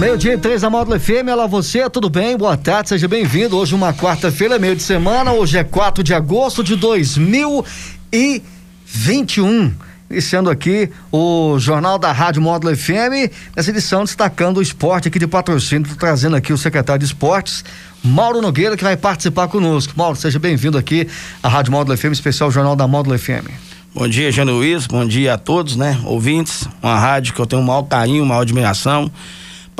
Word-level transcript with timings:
Meio-dia 0.00 0.32
e 0.32 0.38
três 0.38 0.62
da 0.62 0.70
Módulo 0.70 0.98
FM, 0.98 1.28
olá 1.30 1.46
você, 1.46 1.90
tudo 1.90 2.08
bem? 2.08 2.34
Boa 2.34 2.56
tarde, 2.56 2.88
seja 2.88 3.06
bem-vindo. 3.06 3.54
Hoje 3.54 3.74
uma 3.74 3.92
quarta-feira, 3.92 4.58
meio 4.58 4.74
de 4.74 4.82
semana, 4.82 5.34
hoje 5.34 5.58
é 5.58 5.62
4 5.62 6.02
de 6.02 6.14
agosto 6.14 6.64
de 6.64 6.74
2021. 6.74 9.74
Iniciando 10.10 10.48
aqui 10.48 10.88
o 11.12 11.58
Jornal 11.58 11.98
da 11.98 12.12
Rádio 12.12 12.40
Módulo 12.40 12.74
FM, 12.74 13.30
nessa 13.54 13.68
edição 13.68 14.02
destacando 14.02 14.56
o 14.56 14.62
esporte 14.62 15.08
aqui 15.08 15.18
de 15.18 15.26
patrocínio, 15.26 15.94
trazendo 15.96 16.34
aqui 16.34 16.54
o 16.54 16.56
secretário 16.56 17.00
de 17.00 17.04
esportes, 17.04 17.62
Mauro 18.02 18.40
Nogueira, 18.40 18.78
que 18.78 18.84
vai 18.84 18.96
participar 18.96 19.48
conosco. 19.48 19.92
Mauro, 19.94 20.16
seja 20.16 20.38
bem-vindo 20.38 20.78
aqui 20.78 21.06
à 21.42 21.48
Rádio 21.50 21.72
Módulo 21.72 21.98
FM, 21.98 22.12
especial 22.12 22.50
Jornal 22.50 22.74
da 22.74 22.88
Módulo 22.88 23.18
FM. 23.18 23.50
Bom 23.94 24.08
dia, 24.08 24.32
Jânio 24.32 24.54
Luiz, 24.54 24.86
bom 24.86 25.06
dia 25.06 25.34
a 25.34 25.38
todos, 25.38 25.76
né? 25.76 26.00
Ouvintes, 26.04 26.66
uma 26.82 26.98
rádio 26.98 27.34
que 27.34 27.40
eu 27.40 27.44
tenho 27.44 27.60
um 27.60 27.66
maior 27.66 27.82
carinho, 27.82 28.22
uma 28.22 28.30
maior 28.30 28.40
admiração 28.40 29.12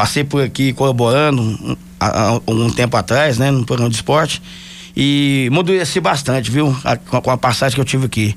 Passei 0.00 0.24
por 0.24 0.42
aqui 0.42 0.72
colaborando 0.72 1.77
há, 2.00 2.40
um 2.48 2.70
tempo 2.70 2.96
atrás, 2.96 3.36
né, 3.36 3.50
no 3.50 3.66
programa 3.66 3.90
de 3.90 3.96
esporte. 3.96 4.40
E 4.96 5.46
amadureci 5.52 6.00
bastante, 6.00 6.50
viu? 6.50 6.74
A, 6.82 6.96
com 6.96 7.30
a 7.30 7.36
passagem 7.36 7.74
que 7.74 7.82
eu 7.82 7.84
tive 7.84 8.06
aqui. 8.06 8.34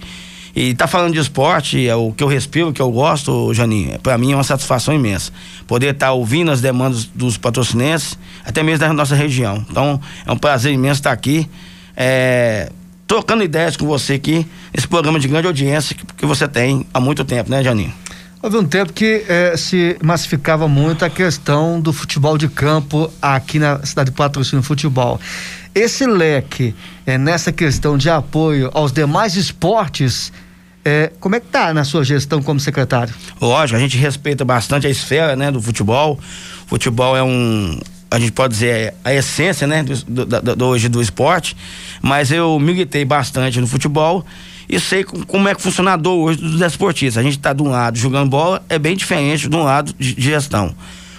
E 0.53 0.73
tá 0.73 0.87
falando 0.87 1.13
de 1.13 1.19
esporte, 1.19 1.87
é 1.87 1.95
o 1.95 2.11
que 2.11 2.21
eu 2.21 2.27
respiro, 2.27 2.67
o 2.67 2.73
que 2.73 2.81
eu 2.81 2.91
gosto, 2.91 3.53
Janinho, 3.53 3.97
para 3.99 4.17
mim 4.17 4.33
é 4.33 4.35
uma 4.35 4.43
satisfação 4.43 4.93
imensa. 4.93 5.31
Poder 5.65 5.93
estar 5.93 6.07
tá 6.07 6.11
ouvindo 6.11 6.51
as 6.51 6.59
demandas 6.59 7.05
dos 7.05 7.37
patrocinenses, 7.37 8.19
até 8.43 8.61
mesmo 8.61 8.79
da 8.79 8.91
nossa 8.91 9.15
região. 9.15 9.65
Então, 9.71 10.01
é 10.25 10.31
um 10.33 10.37
prazer 10.37 10.73
imenso 10.73 10.99
estar 10.99 11.13
aqui, 11.13 11.49
é, 11.95 12.73
trocando 13.07 13.41
ideias 13.41 13.77
com 13.77 13.85
você 13.85 14.15
aqui, 14.15 14.45
esse 14.73 14.85
programa 14.85 15.17
de 15.17 15.29
grande 15.29 15.47
audiência 15.47 15.95
que, 15.95 16.05
que 16.05 16.25
você 16.25 16.45
tem 16.45 16.85
há 16.93 16.99
muito 16.99 17.23
tempo, 17.23 17.49
né, 17.49 17.63
Janinho? 17.63 17.93
Houve 18.43 18.57
um 18.57 18.65
tempo 18.65 18.91
que 18.91 19.23
eh, 19.25 19.55
se 19.55 19.95
massificava 20.03 20.67
muito 20.67 21.05
a 21.05 21.09
questão 21.09 21.79
do 21.79 21.93
futebol 21.93 22.37
de 22.37 22.49
campo 22.49 23.09
aqui 23.21 23.57
na 23.57 23.85
cidade 23.85 24.09
de 24.09 24.17
Patrocínio 24.17 24.61
Futebol. 24.61 25.17
Esse 25.73 26.05
leque 26.05 26.75
eh, 27.05 27.17
nessa 27.17 27.53
questão 27.53 27.97
de 27.97 28.09
apoio 28.09 28.69
aos 28.73 28.91
demais 28.91 29.37
esportes, 29.37 30.33
eh, 30.83 31.09
como 31.21 31.35
é 31.35 31.39
que 31.39 31.47
tá 31.47 31.73
na 31.73 31.85
sua 31.85 32.03
gestão 32.03 32.43
como 32.43 32.59
secretário? 32.59 33.13
Lógico, 33.39 33.77
a 33.77 33.79
gente 33.79 33.97
respeita 33.97 34.43
bastante 34.43 34.87
a 34.87 34.89
esfera 34.89 35.37
né, 35.37 35.49
do 35.49 35.61
futebol. 35.61 36.19
Futebol 36.67 37.15
é 37.15 37.23
um, 37.23 37.79
a 38.11 38.19
gente 38.19 38.33
pode 38.33 38.55
dizer, 38.55 38.93
a 39.05 39.13
essência, 39.13 39.65
né, 39.65 39.83
do, 39.83 40.25
do, 40.25 40.55
do, 40.57 40.65
hoje 40.65 40.89
do 40.89 41.01
esporte, 41.01 41.55
mas 42.01 42.29
eu 42.29 42.59
militei 42.59 43.05
bastante 43.05 43.61
no 43.61 43.67
futebol 43.67 44.25
e 44.67 44.79
sei 44.79 45.03
como 45.03 45.47
é 45.47 45.55
que 45.55 45.61
funciona 45.61 45.93
a 45.93 45.95
dor 45.95 46.17
hoje 46.17 46.39
dos 46.39 46.61
esportistas. 46.61 47.17
A 47.17 47.23
gente 47.23 47.37
está 47.37 47.53
de 47.53 47.61
um 47.61 47.69
lado 47.69 47.97
jogando 47.97 48.29
bola, 48.29 48.63
é 48.69 48.79
bem 48.79 48.95
diferente 48.95 49.47
de 49.47 49.55
um 49.55 49.63
lado 49.63 49.93
de, 49.97 50.15
gestão. 50.19 50.73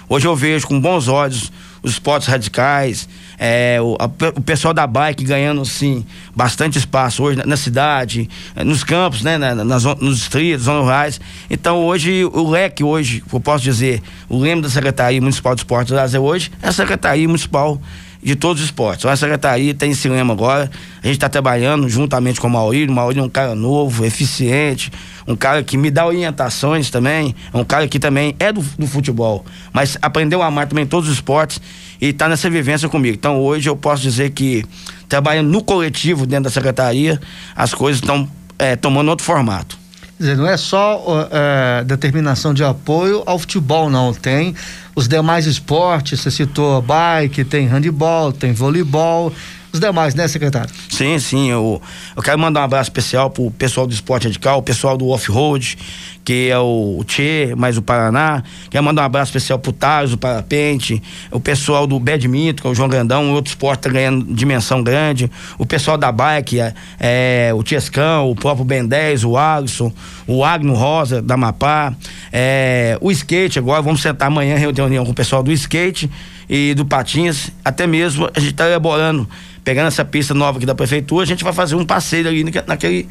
Hoje 0.07 0.27
eu 0.27 0.35
vejo 0.35 0.67
com 0.67 0.79
bons 0.79 1.07
olhos 1.07 1.51
os 1.81 1.91
esportes 1.91 2.27
radicais, 2.27 3.07
é, 3.37 3.77
o, 3.79 3.95
a, 3.99 4.05
o, 4.05 4.41
pessoal 4.41 4.73
da 4.73 4.87
bike 4.87 5.23
ganhando 5.23 5.61
assim 5.61 6.03
bastante 6.35 6.79
espaço 6.79 7.21
hoje 7.21 7.37
na, 7.37 7.45
na 7.45 7.55
cidade, 7.55 8.27
é, 8.55 8.63
nos 8.63 8.83
campos, 8.83 9.21
né, 9.21 9.37
na, 9.37 9.53
nas, 9.63 9.83
nos 9.83 10.17
distritos, 10.17 10.65
zonas 10.65 10.81
rurais. 10.81 11.21
Então 11.47 11.85
hoje 11.85 12.25
o 12.25 12.49
leque 12.49 12.83
hoje, 12.83 13.23
eu 13.31 13.39
posso 13.39 13.63
dizer, 13.63 14.01
o 14.27 14.39
lema 14.39 14.63
da 14.63 14.69
Secretaria 14.69 15.21
Municipal 15.21 15.53
de 15.53 15.61
Esportes 15.61 15.93
do 15.93 16.21
hoje 16.23 16.51
é 16.59 16.69
a 16.69 16.71
Secretaria 16.71 17.27
Municipal 17.27 17.79
de 18.25 18.35
todos 18.35 18.59
os 18.59 18.69
esportes. 18.69 19.05
A 19.05 19.15
secretaria 19.15 19.71
tem 19.75 19.93
lema 20.05 20.33
agora. 20.33 20.69
A 21.03 21.05
gente 21.05 21.15
está 21.15 21.29
trabalhando 21.29 21.87
juntamente 21.87 22.41
com 22.41 22.47
o 22.47 22.49
Maurílio. 22.49 22.91
O 22.91 22.95
Maurílio 22.95 23.21
é 23.21 23.25
um 23.25 23.29
cara 23.29 23.53
novo, 23.53 24.03
eficiente, 24.03 24.91
um 25.27 25.35
cara 25.35 25.61
que 25.63 25.77
me 25.77 25.91
dá 25.91 26.07
orientações 26.07 26.89
também. 26.89 27.35
É 27.53 27.57
um 27.57 27.63
cara 27.63 27.87
que 27.87 27.99
também 27.99 28.35
é 28.39 28.51
do, 28.51 28.61
do 28.79 28.87
futebol, 28.87 29.45
mas 29.71 29.95
aprendeu 30.01 30.41
a 30.41 30.47
amar 30.47 30.67
também 30.67 30.87
todos 30.87 31.07
os 31.07 31.15
esportes 31.15 31.61
e 32.01 32.07
está 32.07 32.27
nessa 32.27 32.49
vivência 32.49 32.89
comigo. 32.89 33.15
Então 33.15 33.39
hoje 33.39 33.69
eu 33.69 33.75
posso 33.75 34.01
dizer 34.01 34.31
que 34.31 34.65
trabalhando 35.07 35.49
no 35.49 35.63
coletivo 35.63 36.25
dentro 36.25 36.45
da 36.45 36.49
secretaria, 36.49 37.21
as 37.55 37.75
coisas 37.75 38.01
estão 38.01 38.27
é, 38.57 38.75
tomando 38.75 39.09
outro 39.09 39.23
formato. 39.23 39.77
Quer 40.17 40.23
dizer, 40.23 40.37
não 40.37 40.47
é 40.47 40.55
só 40.55 40.97
uh, 40.97 41.83
determinação 41.83 42.53
de 42.53 42.63
apoio 42.63 43.21
ao 43.25 43.37
futebol, 43.37 43.89
não. 43.89 44.13
Tem 44.13 44.55
os 44.95 45.07
demais 45.07 45.45
esportes, 45.45 46.21
você 46.21 46.31
citou 46.31 46.81
bike, 46.81 47.43
tem 47.43 47.67
handebol, 47.67 48.31
tem 48.31 48.53
voleibol, 48.53 49.33
os 49.75 49.79
demais, 49.81 50.15
né, 50.15 50.25
secretário? 50.25 50.73
Sim, 50.89 51.19
sim. 51.19 51.51
Eu, 51.51 51.81
eu 52.15 52.23
quero 52.23 52.39
mandar 52.39 52.61
um 52.61 52.63
abraço 52.63 52.89
especial 52.89 53.29
pro 53.29 53.51
pessoal 53.51 53.85
do 53.85 53.93
esporte 53.93 54.23
radical, 54.23 54.59
o 54.59 54.63
pessoal 54.63 54.97
do 54.97 55.09
off-road, 55.09 55.77
que 56.23 56.49
é 56.49 56.57
o, 56.57 57.03
Tchê, 57.05 57.53
mais 57.57 57.77
o 57.77 57.81
Paraná. 57.81 58.41
Quero 58.69 58.83
mandar 58.85 59.01
um 59.01 59.05
abraço 59.05 59.31
especial 59.31 59.59
pro 59.59 59.73
Tars, 59.73 60.13
o 60.13 60.17
Parapente, 60.17 61.03
o 61.29 61.41
pessoal 61.41 61.85
do 61.85 61.99
badminton, 61.99 62.61
que 62.61 62.67
é 62.67 62.69
o 62.69 62.73
João 62.73 62.87
Grandão, 62.87 63.33
outro 63.33 63.49
esporte 63.49 63.81
tá 63.81 63.89
ganhando 63.89 64.33
dimensão 64.33 64.81
grande. 64.81 65.29
O 65.57 65.65
pessoal 65.65 65.97
da 65.97 66.09
bike, 66.09 66.57
é, 66.57 66.73
é 66.97 67.53
o 67.53 67.61
Tiescão, 67.61 68.31
o 68.31 68.35
próprio 68.35 68.63
Ben 68.63 68.87
10, 68.87 69.25
o 69.25 69.35
Alisson, 69.35 69.91
o 70.25 70.45
Agno 70.45 70.73
Rosa, 70.73 71.21
da 71.21 71.35
Mapá. 71.35 71.93
É, 72.37 72.97
o 72.99 73.09
skate 73.11 73.57
agora, 73.57 73.81
vamos 73.81 74.01
sentar 74.01 74.27
amanhã 74.27 74.57
reunião 74.57 75.05
com 75.05 75.11
o 75.11 75.15
pessoal 75.15 75.41
do 75.41 75.53
skate 75.53 76.11
e 76.49 76.73
do 76.73 76.85
Patins. 76.85 77.49
Até 77.63 77.87
mesmo 77.87 78.29
a 78.35 78.39
gente 78.41 78.51
está 78.51 78.67
elaborando 78.67 79.25
pegando 79.63 79.87
essa 79.87 80.05
pista 80.05 80.33
nova 80.33 80.59
aqui 80.59 80.65
da 80.65 80.75
prefeitura, 80.75 81.23
a 81.23 81.25
gente 81.25 81.43
vai 81.43 81.51
fazer 81.51 81.73
um 81.73 81.83
passeio 81.83 82.27
ali 82.27 82.43
naquele, 82.43 83.07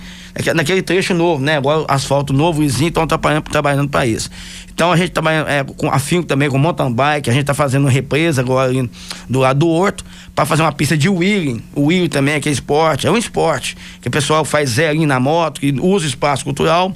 naquele 0.55 0.83
trecho 0.83 1.13
novo, 1.13 1.43
né? 1.43 1.57
Agora 1.57 1.85
asfalto 1.89 2.33
novo, 2.33 2.61
vizinho, 2.61 2.89
estão 2.89 3.05
trabalhando, 3.09 3.43
trabalhando 3.45 3.89
para 3.89 4.07
isso. 4.07 4.31
Então 4.73 4.93
a 4.93 4.97
gente 4.97 5.11
trabalha 5.11 5.45
é, 5.49 5.65
com 5.65 5.91
afinco 5.91 6.27
também 6.27 6.49
com 6.49 6.57
mountain 6.57 6.93
bike, 6.93 7.29
a 7.29 7.33
gente 7.33 7.43
está 7.43 7.55
fazendo 7.55 7.85
uma 7.85 7.91
represa 7.91 8.41
agora 8.41 8.71
ali 8.71 8.89
do 9.29 9.41
lado 9.41 9.59
do 9.59 9.69
horto 9.69 10.05
para 10.33 10.45
fazer 10.45 10.63
uma 10.63 10.71
pista 10.71 10.97
de 10.97 11.09
wheeling. 11.09 11.61
O 11.75 11.87
wheeling 11.87 12.09
também 12.09 12.35
é 12.35 12.41
que 12.41 12.49
é 12.49 12.53
esporte, 12.53 13.07
é 13.07 13.11
um 13.11 13.17
esporte 13.17 13.77
que 14.01 14.07
o 14.07 14.11
pessoal 14.11 14.45
faz 14.45 14.71
zerinho 14.71 15.09
na 15.09 15.19
moto, 15.19 15.61
que 15.61 15.75
usa 15.81 16.07
espaço 16.07 16.45
cultural. 16.45 16.95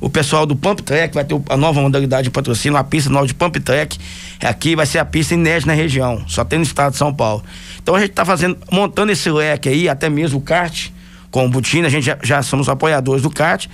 O 0.00 0.10
pessoal 0.10 0.46
do 0.46 0.54
Pump 0.54 0.82
Track 0.82 1.14
vai 1.14 1.24
ter 1.24 1.40
a 1.48 1.56
nova 1.56 1.80
modalidade 1.80 2.24
de 2.24 2.30
patrocínio, 2.30 2.76
uma 2.76 2.84
pista 2.84 3.10
nova 3.10 3.26
de 3.26 3.34
Pump 3.34 3.58
Track. 3.60 3.98
Aqui 4.42 4.76
vai 4.76 4.86
ser 4.86 4.98
a 4.98 5.04
pista 5.04 5.34
inédita 5.34 5.70
na 5.70 5.74
região, 5.74 6.24
só 6.28 6.44
tem 6.44 6.58
no 6.58 6.64
estado 6.64 6.92
de 6.92 6.98
São 6.98 7.12
Paulo. 7.12 7.42
Então 7.82 7.94
a 7.94 8.00
gente 8.00 8.10
está 8.10 8.24
fazendo, 8.24 8.58
montando 8.70 9.12
esse 9.12 9.30
leque 9.30 9.68
aí, 9.68 9.88
até 9.88 10.08
mesmo 10.08 10.38
o 10.38 10.42
kart 10.42 10.90
com 11.30 11.44
o 11.44 11.48
Butina, 11.48 11.86
a 11.86 11.90
gente 11.90 12.04
já, 12.04 12.18
já 12.22 12.42
somos 12.42 12.68
apoiadores 12.68 13.22
do 13.22 13.30
kart. 13.30 13.66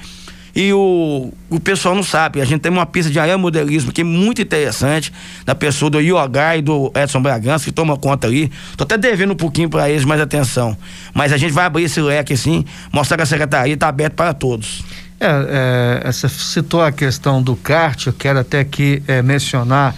E 0.54 0.70
o, 0.72 1.32
o 1.48 1.58
pessoal 1.58 1.94
não 1.94 2.02
sabe, 2.02 2.40
a 2.40 2.44
gente 2.44 2.60
tem 2.60 2.70
uma 2.70 2.84
pista 2.84 3.10
de 3.10 3.18
aeromodelismo 3.18 3.90
que 3.90 4.02
é 4.02 4.04
muito 4.04 4.42
interessante, 4.42 5.10
da 5.46 5.54
pessoa 5.54 5.90
do 5.90 5.98
Yogai 5.98 6.58
e 6.58 6.62
do 6.62 6.92
Edson 6.94 7.22
Bragança, 7.22 7.64
que 7.64 7.72
toma 7.72 7.96
conta 7.96 8.26
ali. 8.26 8.50
Tô 8.76 8.84
até 8.84 8.98
devendo 8.98 9.32
um 9.32 9.36
pouquinho 9.36 9.70
para 9.70 9.88
eles 9.88 10.04
mais 10.04 10.20
atenção. 10.20 10.76
Mas 11.14 11.32
a 11.32 11.38
gente 11.38 11.52
vai 11.52 11.64
abrir 11.64 11.84
esse 11.84 12.00
leque 12.02 12.34
assim, 12.34 12.66
mostrar 12.92 13.16
que 13.16 13.22
a 13.22 13.26
secretaria 13.26 13.72
está 13.72 13.88
aberta 13.88 14.14
para 14.14 14.34
todos. 14.34 14.84
É, 15.24 16.00
é, 16.04 16.10
você 16.10 16.28
citou 16.28 16.82
a 16.82 16.90
questão 16.90 17.40
do 17.40 17.54
kart, 17.54 18.06
eu 18.06 18.12
quero 18.12 18.40
até 18.40 18.58
aqui 18.58 19.00
é, 19.06 19.22
mencionar 19.22 19.94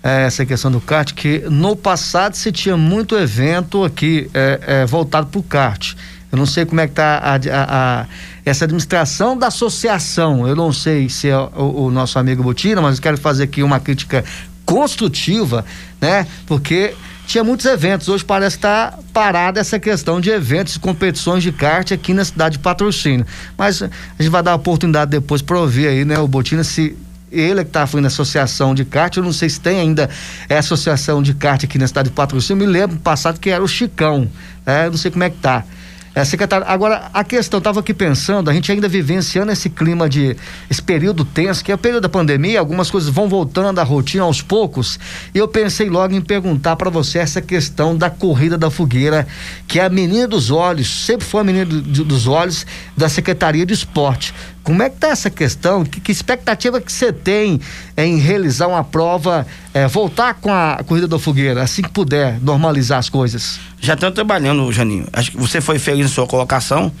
é, 0.00 0.26
essa 0.26 0.46
questão 0.46 0.70
do 0.70 0.80
kart, 0.80 1.12
que 1.14 1.40
no 1.50 1.74
passado 1.74 2.36
se 2.36 2.52
tinha 2.52 2.76
muito 2.76 3.16
evento 3.16 3.82
aqui 3.82 4.30
é, 4.32 4.60
é, 4.64 4.86
voltado 4.86 5.26
para 5.26 5.40
o 5.40 5.42
kart. 5.42 5.94
Eu 6.30 6.38
não 6.38 6.46
sei 6.46 6.64
como 6.64 6.80
é 6.80 6.86
que 6.86 6.92
está 6.92 7.18
a, 7.18 7.34
a, 7.34 8.02
a, 8.02 8.06
essa 8.46 8.64
administração 8.64 9.36
da 9.36 9.48
associação. 9.48 10.46
Eu 10.46 10.54
não 10.54 10.72
sei 10.72 11.08
se 11.08 11.28
é 11.28 11.36
o, 11.36 11.86
o 11.86 11.90
nosso 11.90 12.16
amigo 12.16 12.40
Botina, 12.44 12.80
mas 12.80 12.98
eu 12.98 13.02
quero 13.02 13.18
fazer 13.18 13.42
aqui 13.42 13.64
uma 13.64 13.80
crítica 13.80 14.24
construtiva, 14.64 15.64
né? 16.00 16.24
Porque 16.46 16.94
tinha 17.26 17.44
muitos 17.44 17.66
eventos. 17.66 18.08
Hoje 18.08 18.24
parece 18.24 18.56
estar 18.56 18.92
tá 18.92 18.98
parada 19.12 19.60
essa 19.60 19.78
questão 19.78 20.20
de 20.20 20.30
eventos 20.30 20.76
e 20.76 20.78
competições 20.78 21.42
de 21.42 21.52
kart 21.52 21.92
aqui 21.92 22.12
na 22.12 22.24
cidade 22.24 22.56
de 22.56 22.62
patrocínio. 22.62 23.26
Mas 23.56 23.82
a 23.82 23.88
gente 24.18 24.30
vai 24.30 24.42
dar 24.42 24.52
a 24.52 24.56
oportunidade 24.56 25.10
depois 25.10 25.42
para 25.42 25.58
ouvir 25.58 25.86
aí, 25.86 26.04
né, 26.04 26.18
o 26.18 26.28
Botina, 26.28 26.64
se 26.64 26.96
ele 27.30 27.60
é 27.60 27.64
que 27.64 27.70
está 27.70 27.86
fazendo 27.86 28.06
associação 28.06 28.74
de 28.74 28.84
kart, 28.84 29.16
eu 29.16 29.22
não 29.22 29.32
sei 29.32 29.48
se 29.48 29.58
tem 29.58 29.80
ainda 29.80 30.10
é 30.48 30.58
associação 30.58 31.22
de 31.22 31.32
kart 31.32 31.64
aqui 31.64 31.78
na 31.78 31.86
cidade 31.86 32.10
de 32.10 32.14
Patrocínio, 32.14 32.66
me 32.66 32.70
lembro 32.70 32.98
passado 32.98 33.40
que 33.40 33.48
era 33.48 33.64
o 33.64 33.68
Chicão, 33.68 34.28
né? 34.66 34.86
Eu 34.86 34.90
não 34.90 34.98
sei 34.98 35.10
como 35.10 35.24
é 35.24 35.30
que 35.30 35.38
tá. 35.38 35.64
É, 36.14 36.24
secretário, 36.26 36.66
agora 36.68 37.10
a 37.14 37.24
questão, 37.24 37.56
estava 37.56 37.80
aqui 37.80 37.94
pensando, 37.94 38.50
a 38.50 38.52
gente 38.52 38.70
ainda 38.70 38.86
vivenciando 38.86 39.50
esse 39.50 39.70
clima 39.70 40.10
de, 40.10 40.36
esse 40.68 40.82
período 40.82 41.24
tenso, 41.24 41.64
que 41.64 41.72
é 41.72 41.74
o 41.74 41.78
período 41.78 42.02
da 42.02 42.08
pandemia, 42.08 42.60
algumas 42.60 42.90
coisas 42.90 43.08
vão 43.08 43.30
voltando 43.30 43.78
à 43.78 43.82
rotina 43.82 44.24
aos 44.24 44.42
poucos, 44.42 45.00
e 45.34 45.38
eu 45.38 45.48
pensei 45.48 45.88
logo 45.88 46.14
em 46.14 46.20
perguntar 46.20 46.76
para 46.76 46.90
você 46.90 47.18
essa 47.18 47.40
questão 47.40 47.96
da 47.96 48.10
corrida 48.10 48.58
da 48.58 48.70
fogueira, 48.70 49.26
que 49.66 49.80
é 49.80 49.86
a 49.86 49.88
menina 49.88 50.28
dos 50.28 50.50
olhos, 50.50 51.06
sempre 51.06 51.26
foi 51.26 51.40
a 51.40 51.44
menina 51.44 51.64
do, 51.64 52.04
dos 52.04 52.26
olhos 52.26 52.66
da 52.94 53.08
Secretaria 53.08 53.64
de 53.64 53.72
Esporte. 53.72 54.34
Como 54.62 54.80
é 54.82 54.88
que 54.88 54.96
tá 54.96 55.08
essa 55.08 55.28
questão? 55.28 55.84
Que, 55.84 56.00
que 56.00 56.12
expectativa 56.12 56.80
que 56.80 56.92
você 56.92 57.12
tem 57.12 57.60
em 57.96 58.18
realizar 58.18 58.68
uma 58.68 58.84
prova, 58.84 59.46
é, 59.74 59.88
voltar 59.88 60.34
com 60.34 60.52
a 60.52 60.80
corrida 60.86 61.08
da 61.08 61.18
fogueira, 61.18 61.62
assim 61.62 61.82
que 61.82 61.90
puder 61.90 62.40
normalizar 62.40 62.98
as 62.98 63.08
coisas? 63.08 63.58
Já 63.80 63.94
estamos 63.94 64.14
trabalhando, 64.14 64.70
Janinho. 64.72 65.06
Acho 65.12 65.32
que 65.32 65.36
você 65.36 65.60
foi 65.60 65.78
feliz 65.78 66.06
em 66.06 66.08
sua 66.08 66.26
colocação. 66.26 66.92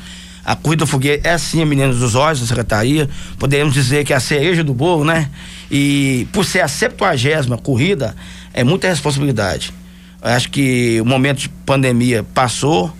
A 0.44 0.56
corrida 0.56 0.84
da 0.84 0.90
fogueira 0.90 1.22
é 1.22 1.38
sim 1.38 1.62
a 1.62 1.66
menina 1.66 1.92
dos 1.92 2.16
olhos 2.16 2.40
da 2.40 2.46
secretaria. 2.46 3.08
Podemos 3.38 3.72
dizer 3.72 4.04
que 4.04 4.12
é 4.12 4.16
a 4.16 4.20
cereja 4.20 4.64
do 4.64 4.74
bolo, 4.74 5.04
né? 5.04 5.30
E 5.70 6.26
por 6.32 6.44
ser 6.44 6.62
a 6.62 6.68
70 6.68 7.56
corrida, 7.62 8.16
é 8.52 8.64
muita 8.64 8.88
responsabilidade. 8.88 9.72
Acho 10.20 10.50
que 10.50 11.00
o 11.00 11.04
momento 11.04 11.38
de 11.38 11.48
pandemia 11.48 12.24
passou, 12.34 12.92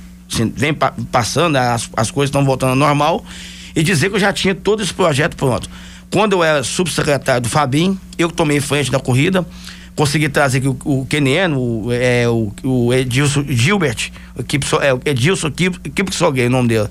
vem 0.54 0.72
passando, 0.72 1.56
as, 1.56 1.90
as 1.96 2.12
coisas 2.12 2.28
estão 2.28 2.44
voltando 2.44 2.70
ao 2.70 2.76
normal 2.76 3.24
e 3.74 3.82
dizer 3.82 4.10
que 4.10 4.16
eu 4.16 4.20
já 4.20 4.32
tinha 4.32 4.54
todo 4.54 4.82
esse 4.82 4.92
projeto 4.92 5.36
pronto. 5.36 5.68
Quando 6.10 6.34
eu 6.34 6.44
era 6.44 6.62
subsecretário 6.62 7.42
do 7.42 7.48
Fabim, 7.48 7.98
eu 8.18 8.30
tomei 8.30 8.60
frente 8.60 8.90
da 8.90 9.00
corrida, 9.00 9.46
consegui 9.96 10.28
trazer 10.28 10.58
aqui 10.58 10.68
o, 10.68 10.76
o 10.84 11.06
Keniano, 11.06 11.58
o, 11.58 11.92
é, 11.92 12.28
o, 12.28 12.52
o 12.62 12.92
Edilson 12.92 13.44
Gilbert, 13.48 14.10
equipe, 14.38 14.66
é, 14.80 15.10
Edilson 15.10 15.50
Kipsoguei, 15.50 16.46
o 16.46 16.50
nome 16.50 16.68
dele, 16.68 16.88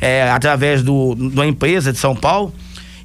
é, 0.00 0.30
através 0.30 0.82
do, 0.82 1.12
uma 1.12 1.46
empresa 1.46 1.92
de 1.92 1.98
São 1.98 2.14
Paulo. 2.14 2.52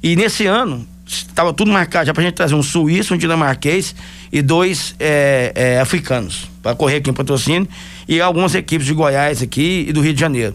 E 0.02 0.14
nesse 0.16 0.46
ano, 0.46 0.86
estava 1.06 1.52
tudo 1.52 1.70
marcado 1.70 2.06
já 2.06 2.12
para 2.12 2.22
a 2.22 2.26
gente 2.26 2.34
trazer 2.34 2.54
um 2.54 2.62
suíço, 2.62 3.14
um 3.14 3.16
dinamarquês 3.16 3.94
e 4.32 4.42
dois 4.42 4.94
é, 4.98 5.52
é, 5.54 5.80
africanos 5.80 6.48
para 6.62 6.74
correr 6.74 6.96
aqui 6.96 7.10
em 7.10 7.12
patrocínio 7.12 7.68
e 8.08 8.20
algumas 8.20 8.54
equipes 8.54 8.86
de 8.86 8.94
Goiás 8.94 9.42
aqui 9.42 9.86
e 9.88 9.92
do 9.92 10.00
Rio 10.00 10.14
de 10.14 10.20
Janeiro. 10.20 10.54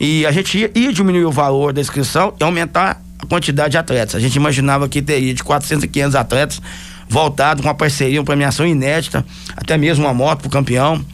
E 0.00 0.24
a 0.24 0.32
gente 0.32 0.58
ia, 0.58 0.70
ia 0.74 0.92
diminuir 0.92 1.26
o 1.26 1.30
valor 1.30 1.74
da 1.74 1.80
inscrição 1.80 2.32
e 2.40 2.42
aumentar 2.42 3.02
a 3.18 3.26
quantidade 3.26 3.72
de 3.72 3.78
atletas. 3.78 4.14
A 4.14 4.18
gente 4.18 4.34
imaginava 4.34 4.88
que 4.88 5.02
teria 5.02 5.34
de 5.34 5.44
400 5.44 5.84
a 5.84 5.86
500 5.86 6.14
atletas 6.16 6.62
voltado 7.06 7.60
com 7.60 7.68
uma 7.68 7.74
parceria, 7.74 8.20
uma 8.20 8.24
premiação 8.24 8.66
inédita, 8.66 9.26
até 9.56 9.76
mesmo 9.76 10.06
uma 10.06 10.14
moto 10.14 10.40
para 10.40 10.48
o 10.48 10.50
campeão. 10.50 11.04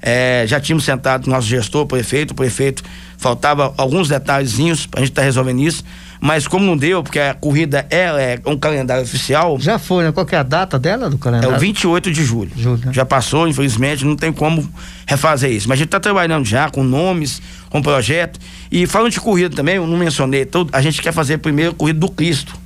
É, 0.00 0.44
já 0.46 0.58
tínhamos 0.58 0.84
sentado 0.84 1.24
com 1.24 1.30
o 1.30 1.34
nosso 1.34 1.46
gestor, 1.46 1.82
o 1.82 1.86
prefeito, 1.86 2.30
o 2.30 2.34
prefeito, 2.34 2.82
faltava 3.18 3.74
alguns 3.76 4.08
detalhezinhos 4.08 4.86
para 4.86 5.00
a 5.00 5.02
gente 5.02 5.12
estar 5.12 5.20
tá 5.20 5.26
resolvendo 5.26 5.60
isso, 5.60 5.84
mas 6.18 6.48
como 6.48 6.64
não 6.64 6.74
deu, 6.74 7.02
porque 7.02 7.18
a 7.18 7.34
corrida 7.34 7.86
é, 7.90 8.04
é, 8.04 8.40
um 8.46 8.56
calendário 8.56 9.02
oficial. 9.02 9.58
Já 9.60 9.78
foi, 9.78 10.04
né? 10.04 10.12
Qual 10.12 10.26
é 10.30 10.36
a 10.36 10.42
data 10.42 10.78
dela 10.78 11.10
do 11.10 11.18
calendário? 11.18 11.54
É 11.54 11.56
o 11.56 11.60
28 11.60 12.10
de 12.10 12.24
julho. 12.24 12.50
julho 12.56 12.86
né? 12.86 12.92
Já 12.94 13.04
passou, 13.04 13.46
infelizmente, 13.46 14.04
não 14.06 14.16
tem 14.16 14.32
como 14.32 14.66
refazer 15.06 15.50
isso. 15.50 15.68
Mas 15.68 15.76
a 15.76 15.78
gente 15.80 15.88
está 15.88 16.00
trabalhando 16.00 16.46
já 16.46 16.70
com 16.70 16.82
nomes, 16.82 17.42
com 17.70 17.80
projeto. 17.80 18.38
E 18.70 18.86
falando 18.86 19.12
de 19.12 19.20
corrida 19.20 19.56
também, 19.56 19.76
eu 19.76 19.86
não 19.86 19.96
mencionei, 19.96 20.46
a 20.72 20.82
gente 20.82 21.00
quer 21.00 21.12
fazer 21.12 21.38
primeiro 21.38 21.72
a 21.72 21.74
corrida 21.74 21.98
do 21.98 22.10
Cristo 22.10 22.60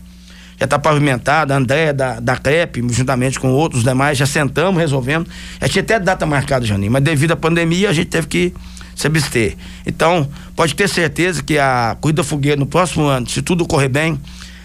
já 0.58 0.64
está 0.64 0.78
pavimentada, 0.78 1.54
a 1.54 1.56
Andréia 1.56 1.92
da, 1.92 2.20
da 2.20 2.36
CREP, 2.36 2.82
juntamente 2.90 3.38
com 3.40 3.50
outros 3.50 3.82
demais, 3.82 4.16
já 4.16 4.26
sentamos, 4.26 4.80
resolvemos. 4.80 5.28
Já 5.60 5.68
tinha 5.68 5.82
até 5.82 5.98
data 5.98 6.24
marcada, 6.24 6.64
Janinho, 6.64 6.92
mas 6.92 7.02
devido 7.02 7.32
à 7.32 7.36
pandemia 7.36 7.90
a 7.90 7.92
gente 7.92 8.08
teve 8.08 8.26
que 8.26 8.54
se 8.94 9.06
abster. 9.06 9.56
Então, 9.84 10.28
pode 10.54 10.74
ter 10.74 10.88
certeza 10.88 11.42
que 11.42 11.58
a 11.58 11.96
Corrida 12.00 12.22
Fogueira 12.22 12.56
no 12.56 12.66
próximo 12.66 13.04
ano, 13.04 13.28
se 13.28 13.42
tudo 13.42 13.66
correr 13.66 13.88
bem, 13.88 14.20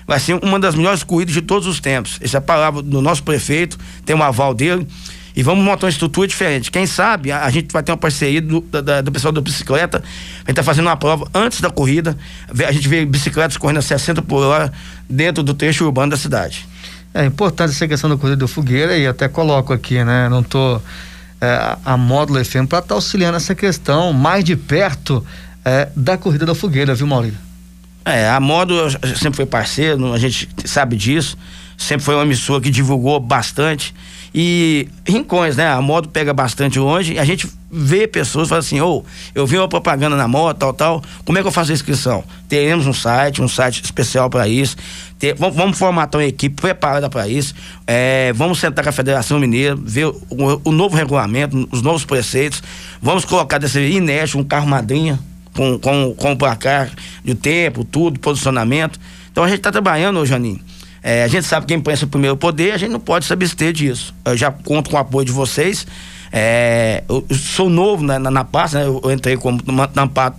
vai 0.05 0.19
ser 0.19 0.35
uma 0.43 0.59
das 0.59 0.75
melhores 0.75 1.03
corridas 1.03 1.33
de 1.33 1.41
todos 1.41 1.67
os 1.67 1.79
tempos. 1.79 2.19
Essa 2.21 2.37
é 2.37 2.39
a 2.39 2.41
palavra 2.41 2.81
do 2.81 3.01
nosso 3.01 3.23
prefeito, 3.23 3.77
tem 4.05 4.15
um 4.15 4.23
aval 4.23 4.53
dele. 4.53 4.87
E 5.35 5.43
vamos 5.43 5.63
montar 5.63 5.85
uma 5.85 5.89
estrutura 5.89 6.27
diferente. 6.27 6.71
Quem 6.71 6.85
sabe 6.85 7.31
a, 7.31 7.45
a 7.45 7.49
gente 7.49 7.71
vai 7.71 7.83
ter 7.83 7.91
uma 7.91 7.97
parceria 7.97 8.41
do, 8.41 8.61
da, 8.61 9.01
do 9.01 9.11
pessoal 9.11 9.31
da 9.31 9.41
bicicleta. 9.41 9.97
A 9.99 10.39
gente 10.39 10.49
está 10.49 10.63
fazendo 10.63 10.87
uma 10.87 10.97
prova 10.97 11.27
antes 11.33 11.61
da 11.61 11.69
corrida. 11.69 12.17
A 12.67 12.71
gente 12.71 12.87
vê 12.87 13.05
bicicletas 13.05 13.57
correndo 13.57 13.77
a 13.77 13.81
60 13.81 14.21
por 14.23 14.43
hora 14.43 14.71
dentro 15.09 15.43
do 15.43 15.53
trecho 15.53 15.85
urbano 15.85 16.11
da 16.11 16.17
cidade. 16.17 16.67
É 17.13 17.25
importante 17.25 17.71
essa 17.71 17.87
questão 17.87 18.09
da 18.09 18.17
corrida 18.17 18.37
do 18.37 18.47
fogueira 18.47 18.97
e 18.97 19.07
até 19.07 19.27
coloco 19.27 19.73
aqui, 19.73 20.03
né? 20.03 20.29
Não 20.29 20.43
tô 20.43 20.79
é, 21.41 21.77
a 21.85 21.97
Módulo 21.97 22.43
FM 22.43 22.67
para 22.67 22.79
estar 22.79 22.81
tá 22.81 22.95
auxiliando 22.95 23.37
essa 23.37 23.55
questão 23.55 24.13
mais 24.13 24.43
de 24.43 24.55
perto 24.55 25.25
é, 25.63 25.89
da 25.95 26.17
corrida 26.17 26.45
da 26.45 26.53
fogueira, 26.53 26.93
viu, 26.93 27.07
Maurício? 27.07 27.37
É, 28.05 28.29
a 28.29 28.39
Módulo 28.39 28.89
sempre 29.15 29.37
foi 29.37 29.45
parceiro, 29.45 30.13
a 30.13 30.17
gente 30.17 30.49
sabe 30.65 30.95
disso. 30.95 31.37
Sempre 31.79 32.03
foi 32.03 32.13
uma 32.13 32.23
emissora 32.23 32.61
que 32.61 32.69
divulgou 32.69 33.21
bastante 33.21 33.95
e 34.35 34.85
rincões, 35.07 35.55
né? 35.55 35.65
A 35.71 35.81
moto 35.81 36.09
pega 36.09 36.33
bastante 36.33 36.77
longe 36.77 37.13
e 37.13 37.19
a 37.19 37.23
gente 37.23 37.47
vê 37.71 38.05
pessoas 38.05 38.49
falando 38.49 38.63
assim, 38.63 38.81
ou 38.81 39.05
oh, 39.05 39.09
eu 39.33 39.47
vi 39.47 39.57
uma 39.57 39.67
propaganda 39.67 40.17
na 40.17 40.27
moto, 40.27 40.57
tal, 40.57 40.73
tal, 40.73 41.03
como 41.23 41.37
é 41.37 41.41
que 41.41 41.47
eu 41.47 41.51
faço 41.53 41.71
a 41.71 41.73
inscrição? 41.73 42.21
Teremos 42.49 42.85
um 42.85 42.91
site, 42.91 43.41
um 43.41 43.47
site 43.47 43.81
especial 43.81 44.29
para 44.29 44.45
isso. 44.45 44.75
Ter, 45.17 45.33
vamos, 45.35 45.55
vamos, 45.55 45.77
formatar 45.77 46.19
uma 46.19 46.27
equipe 46.27 46.61
preparada 46.61 47.09
para 47.09 47.29
isso. 47.29 47.55
É, 47.87 48.33
vamos 48.33 48.59
sentar 48.59 48.83
com 48.83 48.89
a 48.89 48.93
Federação 48.93 49.39
Mineira, 49.39 49.73
ver 49.73 50.07
o, 50.07 50.61
o, 50.65 50.71
novo 50.73 50.97
regulamento, 50.97 51.65
os 51.71 51.81
novos 51.81 52.03
preceitos. 52.03 52.61
Vamos 53.01 53.23
colocar 53.23 53.57
desse 53.57 53.79
inédito 53.79 54.37
um 54.37 54.43
carro 54.43 54.67
madrinha 54.67 55.17
com, 55.53 55.79
com, 55.79 56.13
com 56.13 56.33
o 56.33 56.37
placar 56.37 56.91
de 57.23 57.35
tempo, 57.35 57.85
tudo, 57.85 58.19
posicionamento. 58.19 58.99
Então 59.31 59.45
a 59.45 59.47
gente 59.47 59.59
está 59.59 59.71
trabalhando, 59.71 60.19
ô 60.19 60.25
Janinho 60.25 60.59
é, 61.01 61.23
a 61.23 61.27
gente 61.27 61.45
sabe 61.45 61.65
quem 61.65 61.79
pensa 61.79 62.05
o 62.05 62.07
primeiro 62.07 62.35
poder, 62.35 62.73
a 62.73 62.77
gente 62.77 62.91
não 62.91 62.99
pode 62.99 63.25
se 63.25 63.33
abster 63.33 63.71
disso. 63.71 64.13
Eu 64.25 64.35
já 64.35 64.51
conto 64.51 64.89
com 64.89 64.95
o 64.95 64.99
apoio 64.99 65.25
de 65.25 65.31
vocês. 65.31 65.87
É, 66.31 67.03
eu, 67.09 67.25
sou 67.35 67.69
novo 67.69 68.03
na, 68.03 68.19
na, 68.19 68.29
na 68.29 68.43
pasta, 68.43 68.79
né? 68.79 68.85
eu, 68.85 69.11
entrei 69.11 69.35
como 69.35 69.61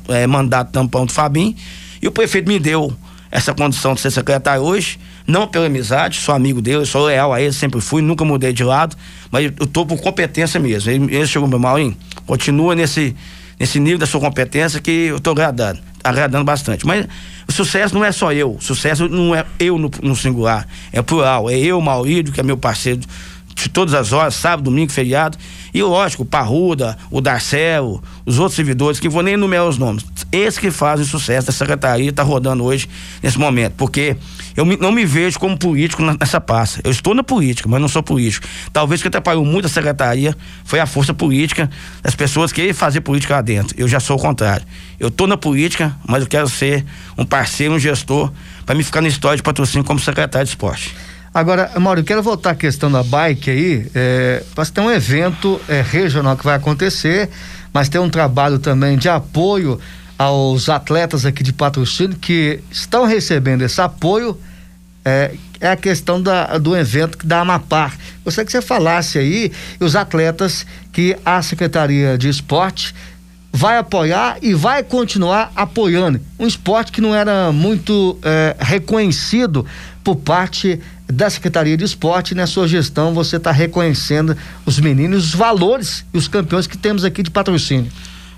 é, 0.08 0.26
mandato 0.26 0.70
tampão 0.70 1.04
do 1.04 1.12
Fabim, 1.12 1.56
e 2.00 2.06
o 2.06 2.12
prefeito 2.12 2.48
me 2.48 2.58
deu 2.58 2.92
essa 3.30 3.54
condição 3.54 3.94
de 3.94 4.00
ser 4.00 4.10
secretário 4.10 4.62
hoje, 4.62 4.98
não 5.26 5.46
pela 5.46 5.66
amizade, 5.66 6.18
sou 6.18 6.34
amigo 6.34 6.60
dele, 6.60 6.84
sou 6.84 7.06
leal 7.06 7.32
a 7.32 7.40
ele, 7.40 7.52
sempre 7.52 7.80
fui, 7.80 8.02
nunca 8.02 8.24
mudei 8.24 8.52
de 8.52 8.64
lado, 8.64 8.96
mas 9.30 9.52
eu 9.58 9.66
tô 9.66 9.86
por 9.86 10.00
competência 10.00 10.58
mesmo. 10.58 10.90
Ele, 10.90 11.16
ele 11.16 11.26
chegou 11.26 11.48
meu 11.48 11.78
hein? 11.78 11.96
continua 12.26 12.74
nesse, 12.74 13.14
nesse 13.60 13.78
nível 13.78 13.98
da 13.98 14.06
sua 14.06 14.18
competência 14.20 14.80
que 14.80 14.90
eu 14.90 15.20
tô 15.20 15.32
agradando, 15.32 15.78
agradando 16.02 16.44
bastante. 16.44 16.86
Mas 16.86 17.06
o 17.46 17.52
sucesso 17.52 17.94
não 17.94 18.02
é 18.02 18.10
só 18.10 18.32
eu, 18.32 18.54
o 18.54 18.60
sucesso 18.60 19.06
não 19.06 19.34
é 19.34 19.44
eu 19.58 19.76
no, 19.76 19.90
no 20.02 20.16
singular, 20.16 20.66
é 20.90 21.02
plural. 21.02 21.50
É 21.50 21.58
eu, 21.58 21.78
Maurício, 21.78 22.32
que 22.32 22.40
é 22.40 22.42
meu 22.42 22.56
parceiro 22.56 23.02
de 23.54 23.68
todas 23.68 23.92
as 23.92 24.12
horas, 24.12 24.34
sábado, 24.34 24.64
domingo, 24.64 24.90
feriado. 24.90 25.36
E 25.72 25.82
lógico, 25.82 26.22
o 26.22 26.26
Parruda, 26.26 26.96
o 27.10 27.20
Darcel, 27.20 28.02
os 28.26 28.38
outros 28.38 28.56
servidores, 28.56 28.98
que 28.98 29.08
vou 29.08 29.22
nem 29.22 29.34
enumerar 29.34 29.66
os 29.66 29.78
nomes. 29.78 30.04
Esses 30.32 30.58
que 30.58 30.70
fazem 30.70 31.04
sucesso 31.04 31.48
da 31.48 31.52
secretaria 31.52 32.10
está 32.10 32.22
rodando 32.22 32.64
hoje, 32.64 32.88
nesse 33.22 33.38
momento. 33.38 33.74
Porque 33.76 34.16
eu 34.56 34.64
não 34.64 34.92
me 34.92 35.04
vejo 35.04 35.38
como 35.38 35.56
político 35.56 36.02
nessa 36.02 36.40
pasta. 36.40 36.80
Eu 36.84 36.90
estou 36.90 37.14
na 37.14 37.22
política, 37.22 37.68
mas 37.68 37.80
não 37.80 37.88
sou 37.88 38.02
político. 38.02 38.46
Talvez 38.72 39.00
o 39.00 39.04
que 39.04 39.08
atrapalhou 39.08 39.44
muito 39.44 39.66
a 39.66 39.68
secretaria 39.68 40.36
foi 40.64 40.80
a 40.80 40.86
força 40.86 41.14
política 41.14 41.70
das 42.02 42.14
pessoas 42.14 42.52
que 42.52 42.72
fazer 42.72 43.00
política 43.00 43.34
lá 43.34 43.40
dentro. 43.40 43.74
Eu 43.78 43.88
já 43.88 44.00
sou 44.00 44.16
o 44.16 44.20
contrário. 44.20 44.66
Eu 44.98 45.08
estou 45.08 45.26
na 45.26 45.36
política, 45.36 45.96
mas 46.06 46.22
eu 46.22 46.28
quero 46.28 46.48
ser 46.48 46.84
um 47.16 47.24
parceiro, 47.24 47.74
um 47.74 47.78
gestor, 47.78 48.32
para 48.66 48.74
me 48.74 48.82
ficar 48.82 49.00
na 49.00 49.08
história 49.08 49.36
de 49.36 49.42
patrocínio 49.42 49.84
como 49.84 49.98
secretário 49.98 50.44
de 50.44 50.50
esporte. 50.50 50.94
Agora, 51.32 51.70
Mauro, 51.78 52.00
eu 52.00 52.04
quero 52.04 52.22
voltar 52.22 52.50
à 52.50 52.54
questão 52.54 52.90
da 52.90 53.04
bike 53.04 53.50
aí. 53.50 53.86
É, 53.94 54.42
que 54.56 54.72
tem 54.72 54.82
um 54.82 54.90
evento 54.90 55.60
é, 55.68 55.80
regional 55.80 56.36
que 56.36 56.44
vai 56.44 56.56
acontecer, 56.56 57.30
mas 57.72 57.88
tem 57.88 58.00
um 58.00 58.10
trabalho 58.10 58.58
também 58.58 58.98
de 58.98 59.08
apoio 59.08 59.78
aos 60.18 60.68
atletas 60.68 61.24
aqui 61.24 61.42
de 61.44 61.52
patrocínio 61.52 62.16
que 62.16 62.60
estão 62.70 63.06
recebendo 63.06 63.62
esse 63.62 63.80
apoio. 63.80 64.38
É, 65.04 65.34
é 65.60 65.70
a 65.70 65.76
questão 65.76 66.20
da, 66.20 66.58
do 66.58 66.76
evento 66.76 67.24
da 67.24 67.40
Amapar. 67.40 67.96
Gostaria 68.24 68.46
que 68.46 68.52
você 68.52 68.60
falasse 68.60 69.18
aí 69.18 69.52
os 69.78 69.94
atletas 69.94 70.66
que 70.92 71.16
a 71.24 71.40
Secretaria 71.42 72.18
de 72.18 72.28
Esporte 72.28 72.94
vai 73.60 73.76
apoiar 73.76 74.38
e 74.40 74.54
vai 74.54 74.82
continuar 74.82 75.52
apoiando. 75.54 76.18
Um 76.38 76.46
esporte 76.46 76.90
que 76.90 76.98
não 76.98 77.14
era 77.14 77.52
muito 77.52 78.18
é, 78.22 78.56
reconhecido 78.58 79.66
por 80.02 80.16
parte 80.16 80.80
da 81.06 81.28
Secretaria 81.28 81.76
de 81.76 81.84
Esporte. 81.84 82.34
Na 82.34 82.46
sua 82.46 82.66
gestão, 82.66 83.12
você 83.12 83.36
está 83.36 83.52
reconhecendo 83.52 84.34
os 84.64 84.80
meninos, 84.80 85.26
os 85.26 85.34
valores 85.34 86.06
e 86.14 86.16
os 86.16 86.26
campeões 86.26 86.66
que 86.66 86.78
temos 86.78 87.04
aqui 87.04 87.22
de 87.22 87.30
patrocínio. 87.30 87.92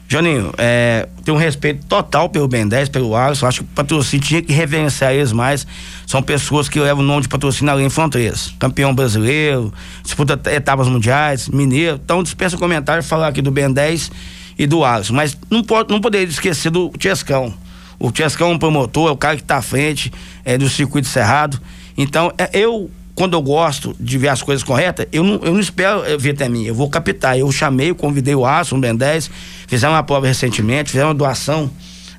Joninho, 0.09 0.53
é, 0.59 1.09
tenho 1.25 1.37
um 1.37 1.41
respeito 1.41 1.87
total 1.87 2.29
pelo 2.29 2.49
Ben 2.49 2.67
10, 2.67 2.89
pelo 2.89 3.15
Alisson. 3.15 3.47
Acho 3.47 3.63
que 3.63 3.71
o 3.71 3.75
patrocínio 3.77 4.27
tinha 4.27 4.43
que 4.43 4.53
reverenciar 4.53 5.13
eles 5.13 5.31
mais. 5.31 5.65
São 6.05 6.21
pessoas 6.21 6.69
que 6.69 6.81
levam 6.81 7.05
o 7.05 7.07
nome 7.07 7.23
de 7.23 7.29
patrocínio 7.29 7.73
além 7.73 7.89
fronteiras. 7.89 8.53
Campeão 8.59 8.93
brasileiro, 8.93 9.73
disputa 10.03 10.37
etapas 10.51 10.89
mundiais, 10.89 11.49
mineiro. 11.49 12.01
Então 12.05 12.25
dispensa 12.25 12.59
comentário 12.59 13.05
falar 13.05 13.29
aqui 13.29 13.41
do 13.41 13.53
Ben 13.53 13.73
10 13.73 14.11
e 14.59 14.67
do 14.67 14.85
Alisson. 14.85 15.15
Mas 15.15 15.37
não, 15.51 15.63
pode, 15.63 15.91
não 15.91 16.01
poderia 16.01 16.29
esquecer 16.29 16.71
do 16.71 16.91
Tiescão. 16.99 17.55
O 17.99 18.11
Tiescão 18.11 18.51
é 18.51 18.55
um 18.55 18.59
promotor, 18.59 19.09
é 19.09 19.13
o 19.13 19.17
cara 19.17 19.37
que 19.37 19.43
está 19.43 19.59
à 19.59 19.63
frente 19.63 20.13
é, 20.45 20.59
do 20.59 20.69
circuito 20.69 21.07
cerrado. 21.07 21.61
Então, 21.97 22.33
é, 22.37 22.51
eu, 22.53 22.91
quando 23.15 23.35
eu 23.35 23.43
gosto 23.43 23.95
de 23.99 24.19
ver 24.19 24.29
as 24.29 24.43
coisas 24.43 24.65
corretas, 24.65 25.07
eu 25.13 25.23
não, 25.23 25.35
eu 25.43 25.53
não 25.53 25.61
espero 25.61 26.03
ver 26.19 26.31
até 26.31 26.49
mim, 26.49 26.65
eu 26.65 26.75
vou 26.75 26.89
captar. 26.89 27.39
Eu 27.39 27.51
chamei, 27.53 27.95
convidei 27.95 28.35
o 28.35 28.45
Alisson, 28.45 28.77
o 28.77 28.81
Ben 28.81 28.97
10, 28.97 29.31
fizemos 29.69 29.95
uma 29.95 30.03
prova 30.03 30.27
recentemente, 30.27 30.91
fizemos 30.91 31.11
uma 31.11 31.15
doação 31.15 31.71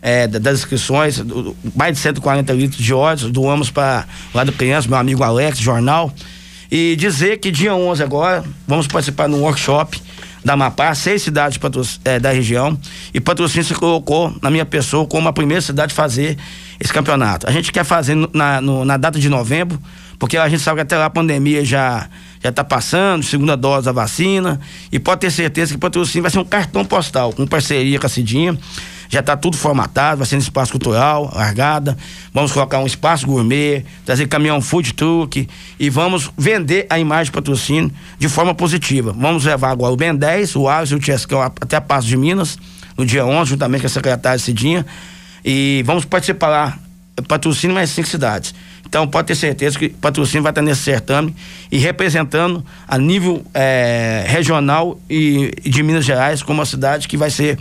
é, 0.02 0.28
das 0.28 0.60
inscrições, 0.60 1.20
do, 1.20 1.56
mais 1.76 1.96
de 1.96 2.00
140 2.02 2.52
litros 2.54 2.84
de 2.84 2.94
óleo, 2.94 3.30
doamos 3.30 3.70
para 3.70 4.06
lá 4.34 4.44
do 4.44 4.52
criança, 4.52 4.88
meu 4.88 4.98
amigo 4.98 5.24
Alex, 5.24 5.60
jornal. 5.60 6.14
E 6.70 6.96
dizer 6.96 7.38
que 7.38 7.52
dia 7.52 7.76
11 7.76 8.04
agora, 8.04 8.44
vamos 8.68 8.88
participar 8.88 9.30
num 9.30 9.42
workshop 9.42 10.02
da 10.44 10.54
Amapá, 10.54 10.94
seis 10.94 11.22
cidades 11.22 11.60
é, 12.04 12.20
da 12.20 12.32
região, 12.32 12.78
e 13.14 13.20
patrocínio 13.20 13.64
se 13.64 13.74
colocou 13.74 14.36
na 14.42 14.50
minha 14.50 14.66
pessoa 14.66 15.06
como 15.06 15.28
a 15.28 15.34
primeira 15.34 15.62
cidade 15.62 15.94
a 15.94 15.96
fazer 15.96 16.38
esse 16.80 16.92
campeonato. 16.92 17.48
A 17.48 17.52
gente 17.52 17.72
quer 17.72 17.84
fazer 17.84 18.16
na, 18.34 18.60
no, 18.60 18.84
na 18.84 18.98
data 18.98 19.20
de 19.20 19.30
novembro, 19.30 19.80
porque 20.20 20.38
a 20.38 20.48
gente 20.50 20.62
sabe 20.62 20.78
que 20.78 20.82
até 20.82 20.98
lá 20.98 21.06
a 21.06 21.10
pandemia 21.10 21.64
já 21.64 22.10
já 22.44 22.50
está 22.50 22.64
passando, 22.64 23.24
segunda 23.24 23.56
dose 23.56 23.86
da 23.86 23.94
vacina, 23.94 24.60
e 24.92 25.00
pode 25.00 25.22
ter 25.22 25.32
certeza 25.32 25.72
que 25.72 25.78
o 25.78 25.80
patrocínio 25.80 26.24
vai 26.24 26.30
ser 26.30 26.40
um 26.40 26.44
cartão 26.44 26.84
postal, 26.84 27.32
com 27.32 27.48
parceria 27.48 27.98
com 27.98 28.06
a 28.06 28.10
Cidinha, 28.10 28.60
já 29.14 29.20
está 29.20 29.38
tudo 29.38 29.56
formatado, 29.56 30.18
vai 30.18 30.28
ser 30.28 30.38
no 30.38 30.42
espaço 30.42 30.72
cultural, 30.72 31.32
largada. 31.36 31.96
Vamos 32.34 32.52
colocar 32.52 32.80
um 32.80 32.86
espaço 32.88 33.28
gourmet, 33.28 33.86
trazer 34.04 34.28
caminhão 34.28 34.60
food 34.60 34.94
truck 34.94 35.48
e 35.80 35.90
vamos 35.90 36.32
vender 36.36 36.88
a 36.90 36.98
imagem 36.98 37.26
de 37.26 37.32
patrocínio 37.32 37.92
de 38.18 38.28
forma 38.28 38.56
positiva. 38.56 39.14
Vamos 39.16 39.46
levar 39.46 39.70
agora 39.70 39.94
o 39.94 39.96
Ben 39.96 40.16
10, 40.16 40.56
o 40.56 40.68
Alisson 40.68 40.96
e 40.96 40.98
o 40.98 41.00
Tiescão 41.00 41.44
até 41.44 41.76
a 41.76 41.82
Passo 41.82 42.08
de 42.08 42.18
Minas, 42.18 42.58
no 42.98 43.06
dia 43.06 43.24
11, 43.24 43.52
juntamente 43.52 43.82
com 43.82 43.88
a 43.88 43.90
secretária 43.92 44.40
Cidinha. 44.40 44.84
E 45.46 45.84
vamos 45.86 46.06
participar 46.06 46.48
lá, 46.48 46.80
patrocínio 47.28 47.76
mais 47.76 47.92
cinco 47.92 48.08
cidades. 48.08 48.56
Então 48.84 49.08
pode 49.08 49.28
ter 49.28 49.36
certeza 49.36 49.78
que 49.78 49.86
o 49.86 49.90
patrocínio 49.92 50.42
vai 50.42 50.52
estar 50.52 50.64
nesse 50.64 50.82
certame 50.82 51.36
e 51.72 51.78
representando 51.78 52.66
a 52.88 52.98
nível 52.98 53.46
é, 53.54 54.26
regional 54.28 55.00
e, 55.08 55.52
e 55.64 55.70
de 55.70 55.84
Minas 55.84 56.04
Gerais 56.04 56.42
como 56.42 56.60
uma 56.60 56.66
cidade 56.66 57.08
que 57.08 57.16
vai 57.16 57.30
ser 57.30 57.60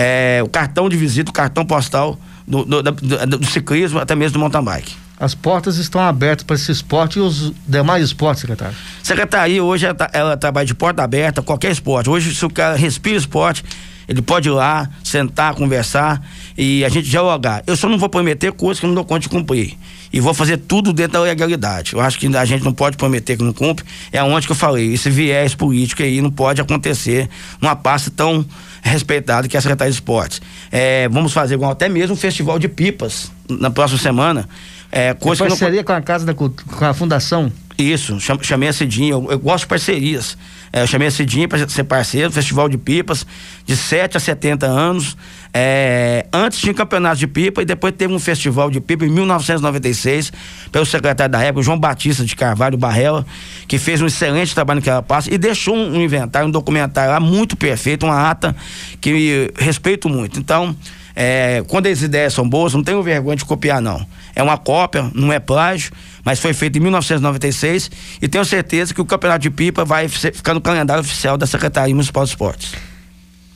é, 0.00 0.40
o 0.44 0.48
cartão 0.48 0.88
de 0.88 0.96
visita, 0.96 1.28
o 1.28 1.34
cartão 1.34 1.66
postal 1.66 2.16
do, 2.46 2.64
do, 2.64 2.82
do, 2.82 2.92
do, 2.92 3.46
ciclismo, 3.46 3.98
até 3.98 4.14
mesmo 4.14 4.34
do 4.34 4.38
mountain 4.38 4.62
bike. 4.62 4.94
As 5.18 5.34
portas 5.34 5.76
estão 5.76 6.00
abertas 6.00 6.44
para 6.44 6.54
esse 6.54 6.70
esporte 6.70 7.18
e 7.18 7.20
os 7.20 7.52
demais 7.66 8.04
esportes, 8.04 8.42
secretário? 8.42 8.76
Secretaria 9.02 9.64
hoje 9.64 9.86
ela, 9.86 9.96
ela 10.12 10.36
trabalha 10.36 10.64
de 10.64 10.74
porta 10.74 11.02
aberta, 11.02 11.42
qualquer 11.42 11.72
esporte. 11.72 12.08
Hoje, 12.08 12.32
se 12.32 12.46
o 12.46 12.48
cara 12.48 12.76
respira 12.76 13.16
esporte, 13.16 13.64
ele 14.08 14.22
pode 14.22 14.48
ir 14.48 14.52
lá, 14.52 14.88
sentar, 15.02 15.52
conversar 15.56 16.24
e 16.56 16.84
a 16.84 16.88
gente 16.88 17.10
dialogar. 17.10 17.64
Eu 17.66 17.76
só 17.76 17.88
não 17.88 17.98
vou 17.98 18.08
prometer 18.08 18.52
coisas 18.52 18.78
que 18.78 18.86
eu 18.86 18.88
não 18.88 18.94
dou 18.94 19.04
conta 19.04 19.22
de 19.22 19.28
cumprir. 19.28 19.76
E 20.12 20.20
vou 20.20 20.32
fazer 20.32 20.58
tudo 20.58 20.92
dentro 20.92 21.14
da 21.14 21.22
legalidade. 21.22 21.94
Eu 21.94 22.00
acho 22.00 22.16
que 22.20 22.28
a 22.36 22.44
gente 22.44 22.62
não 22.64 22.72
pode 22.72 22.96
prometer 22.96 23.36
que 23.36 23.42
não 23.42 23.52
cumpre. 23.52 23.84
É 24.12 24.22
onde 24.22 24.46
que 24.46 24.52
eu 24.52 24.56
falei. 24.56 24.94
Esse 24.94 25.10
viés 25.10 25.56
político 25.56 26.04
aí 26.04 26.22
não 26.22 26.30
pode 26.30 26.60
acontecer 26.60 27.28
numa 27.60 27.74
pasta 27.74 28.12
tão 28.12 28.46
respeitada 28.88 29.48
que 29.48 29.56
é 29.56 29.58
a 29.58 29.62
Secretaria 29.62 29.90
de 29.90 29.96
Esportes. 29.96 30.40
É, 30.70 31.08
vamos 31.08 31.32
fazer 31.32 31.54
igual, 31.54 31.72
até 31.72 31.88
mesmo 31.88 32.14
um 32.14 32.16
festival 32.16 32.58
de 32.58 32.68
pipas 32.68 33.30
na 33.48 33.70
próxima 33.70 34.00
semana. 34.00 34.48
É, 34.90 35.14
coisa 35.14 35.44
é 35.44 35.48
parceria 35.48 35.76
não... 35.76 35.84
com 35.84 35.92
a 35.92 36.00
Casa 36.00 36.24
da 36.24 36.34
com 36.34 36.50
a 36.80 36.94
Fundação? 36.94 37.52
Isso, 37.78 38.18
chamei 38.42 38.68
a 38.68 38.72
Cidinha. 38.72 39.12
Eu, 39.12 39.28
eu 39.30 39.38
gosto 39.38 39.64
de 39.64 39.68
parcerias. 39.68 40.36
É, 40.72 40.82
eu 40.82 40.86
chamei 40.86 41.08
a 41.08 41.10
Cidinha 41.10 41.48
para 41.48 41.66
ser 41.68 41.84
parceiro, 41.84 42.30
Festival 42.30 42.68
de 42.68 42.76
Pipas, 42.76 43.26
de 43.64 43.76
7 43.76 44.16
a 44.16 44.20
70 44.20 44.66
anos. 44.66 45.16
É, 45.52 46.26
antes 46.32 46.58
tinha 46.58 46.74
campeonato 46.74 47.16
de 47.16 47.26
pipa 47.26 47.62
e 47.62 47.64
depois 47.64 47.94
teve 47.96 48.12
um 48.12 48.18
festival 48.18 48.70
de 48.70 48.80
pipa 48.80 49.06
em 49.06 49.08
1996, 49.08 50.32
pelo 50.70 50.84
secretário 50.84 51.32
da 51.32 51.42
época, 51.42 51.62
João 51.62 51.78
Batista 51.78 52.24
de 52.24 52.36
Carvalho 52.36 52.76
Barrela, 52.76 53.26
que 53.66 53.78
fez 53.78 54.02
um 54.02 54.06
excelente 54.06 54.54
trabalho 54.54 54.80
naquela 54.80 55.02
pasta 55.02 55.32
e 55.32 55.38
deixou 55.38 55.74
um, 55.74 56.00
inventário, 56.00 56.48
um 56.48 56.50
documentário 56.50 57.12
lá 57.12 57.20
muito 57.20 57.56
perfeito, 57.56 58.04
uma 58.04 58.30
ata 58.30 58.54
que 59.00 59.50
respeito 59.58 60.08
muito. 60.08 60.38
Então, 60.38 60.76
é, 61.16 61.64
quando 61.66 61.86
as 61.86 62.02
ideias 62.02 62.34
são 62.34 62.48
boas, 62.48 62.74
não 62.74 62.82
tenho 62.82 63.02
vergonha 63.02 63.36
de 63.36 63.44
copiar, 63.44 63.80
não. 63.80 64.06
É 64.36 64.42
uma 64.42 64.56
cópia, 64.56 65.10
não 65.14 65.32
é 65.32 65.40
plágio, 65.40 65.90
mas 66.28 66.40
foi 66.40 66.52
feito 66.52 66.76
em 66.76 66.80
1996 66.82 67.90
e 68.20 68.28
tenho 68.28 68.44
certeza 68.44 68.92
que 68.92 69.00
o 69.00 69.04
campeonato 69.06 69.40
de 69.40 69.48
pipa 69.48 69.82
vai 69.82 70.06
ficar 70.08 70.52
no 70.52 70.60
calendário 70.60 71.00
oficial 71.00 71.38
da 71.38 71.46
Secretaria 71.46 71.94
Municipal 71.94 72.22
de 72.22 72.28
Esportes. 72.28 72.74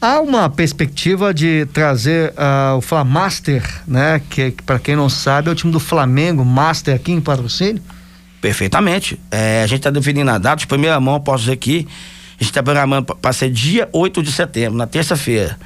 Há 0.00 0.18
uma 0.20 0.48
perspectiva 0.48 1.34
de 1.34 1.66
trazer 1.66 2.30
uh, 2.30 2.78
o 2.78 2.80
Flamaster, 2.80 3.62
né? 3.86 4.22
Que, 4.30 4.52
que 4.52 4.62
para 4.62 4.78
quem 4.78 4.96
não 4.96 5.10
sabe 5.10 5.50
é 5.50 5.52
o 5.52 5.54
time 5.54 5.70
do 5.70 5.78
Flamengo, 5.78 6.46
Master 6.46 6.94
aqui 6.94 7.12
em 7.12 7.20
patrocínio? 7.20 7.82
Perfeitamente. 8.40 9.20
É, 9.30 9.62
a 9.62 9.66
gente 9.66 9.80
está 9.80 9.90
definindo 9.90 10.30
a 10.30 10.38
data, 10.38 10.56
de 10.56 10.66
primeira 10.66 10.98
mão, 10.98 11.20
posso 11.20 11.44
dizer 11.44 11.56
que 11.58 11.86
a 12.40 12.42
gente 12.42 12.52
está 12.52 12.62
programando 12.62 13.14
para 13.16 13.34
ser 13.34 13.50
dia 13.50 13.86
8 13.92 14.22
de 14.22 14.32
setembro, 14.32 14.78
na 14.78 14.86
terça-feira. 14.86 15.58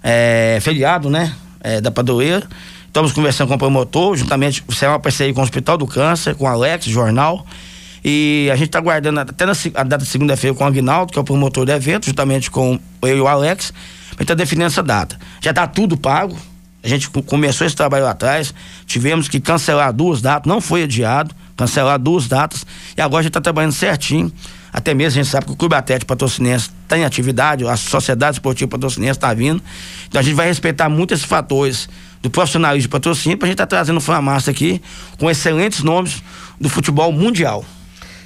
É, 0.00 0.60
feriado, 0.62 1.10
né? 1.10 1.34
É, 1.60 1.80
da 1.80 1.90
Padoeira. 1.90 2.46
Estamos 2.92 3.10
conversando 3.10 3.48
com 3.48 3.54
o 3.54 3.58
promotor, 3.58 4.14
juntamente, 4.16 4.62
será 4.68 4.92
uma 4.92 5.00
parceria 5.00 5.32
com 5.32 5.40
o 5.40 5.42
Hospital 5.42 5.78
do 5.78 5.86
Câncer, 5.86 6.34
com 6.34 6.44
o 6.44 6.46
Alex, 6.46 6.84
jornal. 6.84 7.46
E 8.04 8.50
a 8.52 8.54
gente 8.54 8.66
está 8.66 8.80
guardando 8.80 9.18
até 9.18 9.46
na, 9.46 9.52
a 9.52 9.82
data 9.82 10.04
de 10.04 10.10
segunda-feira 10.10 10.54
com 10.54 10.62
o 10.62 10.66
Aguinaldo, 10.66 11.10
que 11.10 11.18
é 11.18 11.22
o 11.22 11.24
promotor 11.24 11.64
do 11.64 11.72
evento, 11.72 12.04
juntamente 12.04 12.50
com 12.50 12.78
eu 13.00 13.16
e 13.16 13.20
o 13.22 13.26
Alex. 13.26 13.72
A 14.08 14.10
gente 14.10 14.20
está 14.20 14.34
definindo 14.34 14.66
essa 14.66 14.82
data. 14.82 15.18
Já 15.40 15.52
está 15.52 15.66
tudo 15.66 15.96
pago. 15.96 16.36
A 16.84 16.88
gente 16.88 17.08
começou 17.08 17.66
esse 17.66 17.74
trabalho 17.74 18.06
atrás. 18.06 18.52
Tivemos 18.84 19.26
que 19.26 19.40
cancelar 19.40 19.90
duas 19.90 20.20
datas, 20.20 20.46
não 20.46 20.60
foi 20.60 20.82
adiado, 20.82 21.34
cancelar 21.56 21.98
duas 21.98 22.28
datas. 22.28 22.66
E 22.94 23.00
agora 23.00 23.20
a 23.20 23.22
gente 23.22 23.30
está 23.30 23.40
trabalhando 23.40 23.72
certinho. 23.72 24.30
Até 24.70 24.92
mesmo 24.92 25.18
a 25.18 25.22
gente 25.22 25.30
sabe 25.32 25.46
que 25.46 25.52
o 25.52 25.56
Clube 25.56 25.74
Atlético 25.74 26.08
Patrocinense 26.08 26.68
está 26.82 26.98
em 26.98 27.04
atividade, 27.04 27.66
a 27.66 27.74
Sociedade 27.74 28.36
Esportiva 28.36 28.70
Patrocinense 28.70 29.16
está 29.16 29.32
vindo. 29.32 29.62
Então 30.08 30.20
a 30.20 30.22
gente 30.22 30.34
vai 30.34 30.46
respeitar 30.46 30.90
muito 30.90 31.14
esses 31.14 31.24
fatores 31.24 31.88
do 32.22 32.30
profissionalismo 32.30 32.82
de 32.82 32.88
patrocínio 32.88 33.36
para 33.36 33.46
a 33.46 33.48
gente 33.48 33.54
estar 33.56 33.66
tá 33.66 33.76
trazendo 33.76 34.00
Flamaster 34.00 34.54
aqui 34.54 34.80
com 35.18 35.30
excelentes 35.30 35.82
nomes 35.82 36.22
do 36.60 36.68
futebol 36.68 37.12
mundial. 37.12 37.64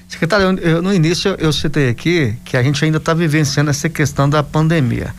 Secretário, 0.06 0.58
eu, 0.60 0.82
no 0.82 0.94
início 0.94 1.34
eu 1.38 1.52
citei 1.52 1.88
aqui 1.88 2.36
que 2.44 2.56
a 2.56 2.62
gente 2.62 2.84
ainda 2.84 2.98
está 2.98 3.12
vivenciando 3.12 3.70
essa 3.70 3.88
questão 3.88 4.28
da 4.28 4.42
pandemia. 4.42 5.12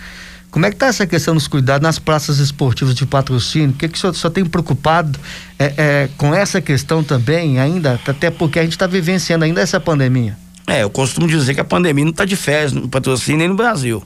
Como 0.49 0.65
é 0.65 0.69
que 0.69 0.75
está 0.75 0.87
essa 0.87 1.05
questão 1.05 1.33
dos 1.33 1.47
cuidados 1.47 1.83
nas 1.83 1.99
praças 1.99 2.37
esportivas 2.37 2.95
de 2.95 3.05
patrocínio? 3.05 3.71
O 3.71 3.73
que, 3.73 3.89
que 3.89 3.97
o 3.97 3.99
senhor, 3.99 4.13
o 4.13 4.15
senhor 4.15 4.31
tem 4.31 4.45
preocupado 4.45 5.19
é, 5.59 5.73
é, 5.77 6.09
com 6.17 6.33
essa 6.33 6.61
questão 6.61 7.03
também 7.03 7.59
ainda? 7.59 7.99
Até 8.07 8.31
porque 8.31 8.59
a 8.59 8.63
gente 8.63 8.71
está 8.71 8.87
vivenciando 8.87 9.43
ainda 9.43 9.59
essa 9.59 9.79
pandemia. 9.79 10.37
É, 10.65 10.83
eu 10.83 10.89
costumo 10.89 11.27
dizer 11.27 11.53
que 11.53 11.59
a 11.59 11.65
pandemia 11.65 12.05
não 12.05 12.11
está 12.11 12.23
de 12.23 12.35
férias 12.35 12.71
no 12.71 12.87
patrocínio 12.87 13.39
nem 13.39 13.47
no 13.49 13.55
Brasil. 13.55 14.01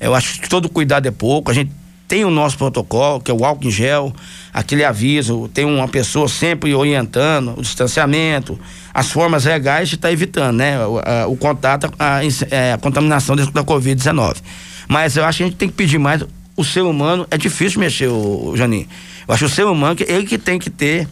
Eu 0.00 0.14
acho 0.14 0.40
que 0.40 0.48
todo 0.48 0.68
cuidado 0.68 1.06
é 1.06 1.10
pouco. 1.10 1.50
A 1.50 1.54
gente 1.54 1.70
tem 2.08 2.24
o 2.24 2.30
nosso 2.30 2.56
protocolo, 2.56 3.20
que 3.20 3.30
é 3.30 3.34
o 3.34 3.44
álcool 3.44 3.66
em 3.66 3.70
gel, 3.70 4.14
aquele 4.52 4.84
aviso, 4.84 5.50
tem 5.52 5.64
uma 5.64 5.88
pessoa 5.88 6.28
sempre 6.28 6.74
orientando 6.74 7.54
o 7.56 7.62
distanciamento, 7.62 8.58
as 8.94 9.10
formas 9.10 9.44
legais 9.44 9.88
de 9.88 9.96
estar 9.96 10.08
tá 10.08 10.12
evitando, 10.12 10.56
né? 10.56 10.84
O, 10.86 10.98
a, 10.98 11.26
o 11.26 11.36
contato, 11.36 11.92
a, 11.98 12.20
é, 12.50 12.72
a, 12.74 12.78
contaminação 12.78 13.34
da 13.34 13.64
Covid-19. 13.64 14.36
Mas 14.88 15.16
eu 15.16 15.24
acho 15.24 15.38
que 15.38 15.42
a 15.42 15.46
gente 15.46 15.56
tem 15.56 15.68
que 15.68 15.74
pedir 15.74 15.98
mais. 15.98 16.22
O 16.56 16.64
ser 16.64 16.82
humano, 16.82 17.26
é 17.30 17.36
difícil 17.36 17.80
mexer, 17.80 18.08
o, 18.08 18.54
Janinho. 18.56 18.86
Eu 19.26 19.34
acho 19.34 19.44
que 19.44 19.52
o 19.52 19.54
ser 19.54 19.64
humano, 19.64 19.96
que 19.96 20.04
ele 20.04 20.24
que 20.24 20.38
tem 20.38 20.58
que 20.58 20.70
ter 20.70 21.08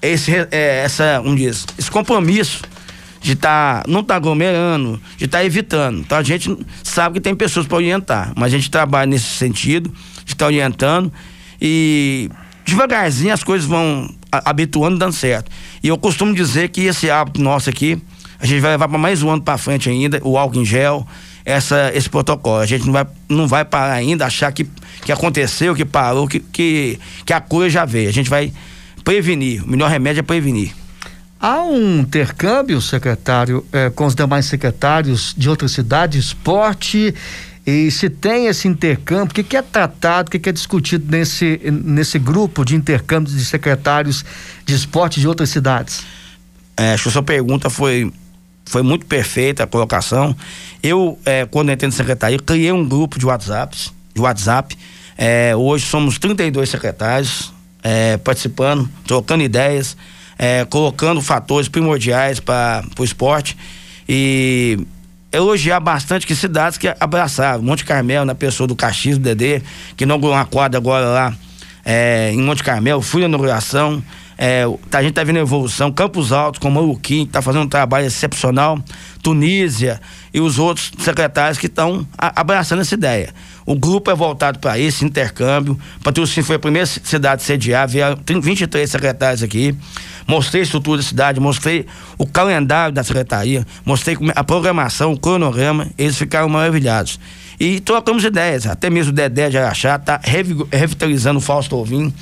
esse, 0.00 0.32
é, 0.50 0.82
essa, 0.84 1.20
um 1.24 1.34
diz, 1.34 1.66
esse 1.78 1.90
compromisso 1.90 2.62
de 3.20 3.32
estar, 3.32 3.82
tá, 3.82 3.90
não 3.90 4.04
tá 4.04 4.14
aglomerando, 4.14 5.00
de 5.16 5.24
estar 5.24 5.38
tá 5.38 5.44
evitando. 5.44 5.98
Então 6.00 6.18
a 6.18 6.22
gente 6.22 6.56
sabe 6.84 7.14
que 7.14 7.20
tem 7.20 7.34
pessoas 7.34 7.66
para 7.66 7.76
orientar, 7.76 8.32
mas 8.36 8.52
a 8.52 8.56
gente 8.56 8.70
trabalha 8.70 9.06
nesse 9.06 9.24
sentido 9.24 9.92
de 10.26 10.34
estar 10.34 10.44
tá 10.44 10.46
orientando 10.46 11.10
e 11.60 12.28
devagarzinho 12.66 13.32
as 13.32 13.42
coisas 13.42 13.66
vão 13.66 14.14
habituando 14.30 14.98
dando 14.98 15.12
certo. 15.12 15.50
E 15.82 15.88
eu 15.88 15.96
costumo 15.96 16.34
dizer 16.34 16.68
que 16.68 16.82
esse 16.82 17.08
hábito 17.10 17.40
nosso 17.40 17.70
aqui, 17.70 17.98
a 18.38 18.44
gente 18.44 18.60
vai 18.60 18.72
levar 18.72 18.88
para 18.88 18.98
mais 18.98 19.22
um 19.22 19.30
ano 19.30 19.40
para 19.40 19.56
frente 19.56 19.88
ainda, 19.88 20.20
o 20.22 20.36
álcool 20.36 20.60
em 20.60 20.64
gel, 20.64 21.06
essa, 21.44 21.90
esse 21.94 22.10
protocolo. 22.10 22.60
A 22.60 22.66
gente 22.66 22.84
não 22.84 22.92
vai, 22.92 23.06
não 23.28 23.46
vai 23.46 23.64
parar 23.64 23.94
ainda, 23.94 24.26
achar 24.26 24.52
que, 24.52 24.66
que 25.04 25.12
aconteceu, 25.12 25.74
que 25.74 25.84
parou, 25.84 26.26
que, 26.26 26.40
que, 26.40 26.98
que 27.24 27.32
a 27.32 27.40
cura 27.40 27.70
já 27.70 27.84
veio. 27.84 28.08
A 28.08 28.12
gente 28.12 28.28
vai 28.28 28.52
prevenir. 29.04 29.62
O 29.64 29.70
melhor 29.70 29.88
remédio 29.88 30.20
é 30.20 30.22
prevenir. 30.22 30.74
Há 31.38 31.62
um 31.62 32.00
intercâmbio, 32.00 32.80
secretário, 32.80 33.64
eh, 33.72 33.90
com 33.90 34.06
os 34.06 34.14
demais 34.14 34.46
secretários 34.46 35.34
de 35.36 35.50
outras 35.50 35.70
cidades, 35.70 36.26
esporte 36.26 37.14
e 37.66 37.90
se 37.90 38.08
tem 38.08 38.46
esse 38.46 38.68
intercâmbio, 38.68 39.32
o 39.32 39.34
que, 39.34 39.42
que 39.42 39.56
é 39.56 39.62
tratado, 39.62 40.28
o 40.28 40.30
que, 40.30 40.38
que 40.38 40.48
é 40.48 40.52
discutido 40.52 41.10
nesse, 41.10 41.60
nesse 41.84 42.16
grupo 42.16 42.64
de 42.64 42.76
intercâmbio 42.76 43.32
de 43.32 43.44
secretários 43.44 44.24
de 44.64 44.74
esporte 44.74 45.18
de 45.18 45.26
outras 45.26 45.50
cidades? 45.50 46.04
É, 46.76 46.92
acho 46.92 47.04
que 47.04 47.08
a 47.08 47.12
sua 47.12 47.22
pergunta 47.24 47.68
foi, 47.68 48.12
foi 48.64 48.82
muito 48.82 49.04
perfeita, 49.06 49.64
a 49.64 49.66
colocação. 49.66 50.36
Eu, 50.80 51.18
é, 51.24 51.44
quando 51.44 51.72
entrei 51.72 51.88
na 51.88 51.96
secretaria, 51.96 52.38
criei 52.38 52.70
um 52.70 52.86
grupo 52.86 53.18
de 53.18 53.26
WhatsApps 53.26 53.92
de 54.14 54.20
WhatsApp. 54.20 54.76
É, 55.18 55.56
hoje 55.56 55.86
somos 55.86 56.18
32 56.18 56.68
secretários 56.68 57.52
é, 57.82 58.16
participando, 58.16 58.88
trocando 59.06 59.42
ideias, 59.42 59.96
é, 60.38 60.64
colocando 60.64 61.20
fatores 61.20 61.68
primordiais 61.68 62.38
para 62.38 62.84
o 62.98 63.04
esporte 63.04 63.56
e 64.08 64.78
elogiar 65.36 65.80
bastante 65.80 66.26
que 66.26 66.34
cidades 66.34 66.78
que 66.78 66.92
abraçaram. 66.98 67.62
Monte 67.62 67.84
Carmel, 67.84 68.24
na 68.24 68.34
pessoa 68.34 68.66
do 68.66 68.74
Caxias, 68.74 69.18
do 69.18 69.22
Dedê, 69.24 69.62
que 69.96 70.04
inaugurou 70.04 70.34
uma 70.34 70.44
quadra 70.44 70.78
agora 70.78 71.06
lá 71.06 71.34
é, 71.88 72.32
em 72.32 72.42
Monte 72.42 72.64
Carmel, 72.64 73.00
fui 73.00 73.20
na 73.20 73.28
inauguração. 73.28 74.02
É, 74.36 74.64
a 74.92 75.02
gente 75.02 75.14
tá 75.14 75.22
vendo 75.22 75.36
a 75.36 75.40
evolução. 75.40 75.92
Campos 75.92 76.32
Altos, 76.32 76.58
com 76.58 76.74
o 76.74 76.96
que 76.98 77.24
tá 77.26 77.40
fazendo 77.40 77.62
um 77.62 77.68
trabalho 77.68 78.06
excepcional. 78.06 78.76
Tunísia 79.22 80.00
e 80.34 80.40
os 80.40 80.58
outros 80.58 80.90
secretários 80.98 81.58
que 81.58 81.66
estão 81.66 82.06
abraçando 82.18 82.80
essa 82.80 82.94
ideia. 82.94 83.32
O 83.64 83.76
grupo 83.76 84.10
é 84.10 84.14
voltado 84.14 84.58
para 84.58 84.78
esse 84.78 85.04
intercâmbio. 85.04 85.78
Patrocínio 86.02 86.44
foi 86.44 86.56
a 86.56 86.58
primeira 86.58 86.86
cidade 86.86 87.42
a 87.42 87.44
sediar, 87.44 87.88
vieram 87.88 88.18
23 88.26 88.90
secretários 88.90 89.42
aqui. 89.42 89.74
Mostrei 90.26 90.62
a 90.62 90.64
estrutura 90.64 90.98
da 90.98 91.02
cidade, 91.04 91.38
mostrei 91.38 91.86
o 92.18 92.26
calendário 92.26 92.92
da 92.92 93.04
secretaria, 93.04 93.64
mostrei 93.84 94.16
a 94.34 94.42
programação, 94.42 95.12
o 95.12 95.18
cronograma, 95.18 95.88
eles 95.96 96.18
ficaram 96.18 96.48
maravilhados. 96.48 97.20
E 97.58 97.80
trocamos 97.80 98.24
ideias, 98.24 98.66
até 98.66 98.90
mesmo 98.90 99.12
o 99.12 99.14
Dedé 99.14 99.48
de 99.48 99.56
Araxá 99.56 99.96
está 99.96 100.20
revitalizando 100.22 101.38
o 101.38 101.42
Fausto 101.42 101.74
Alvim, 101.74 102.12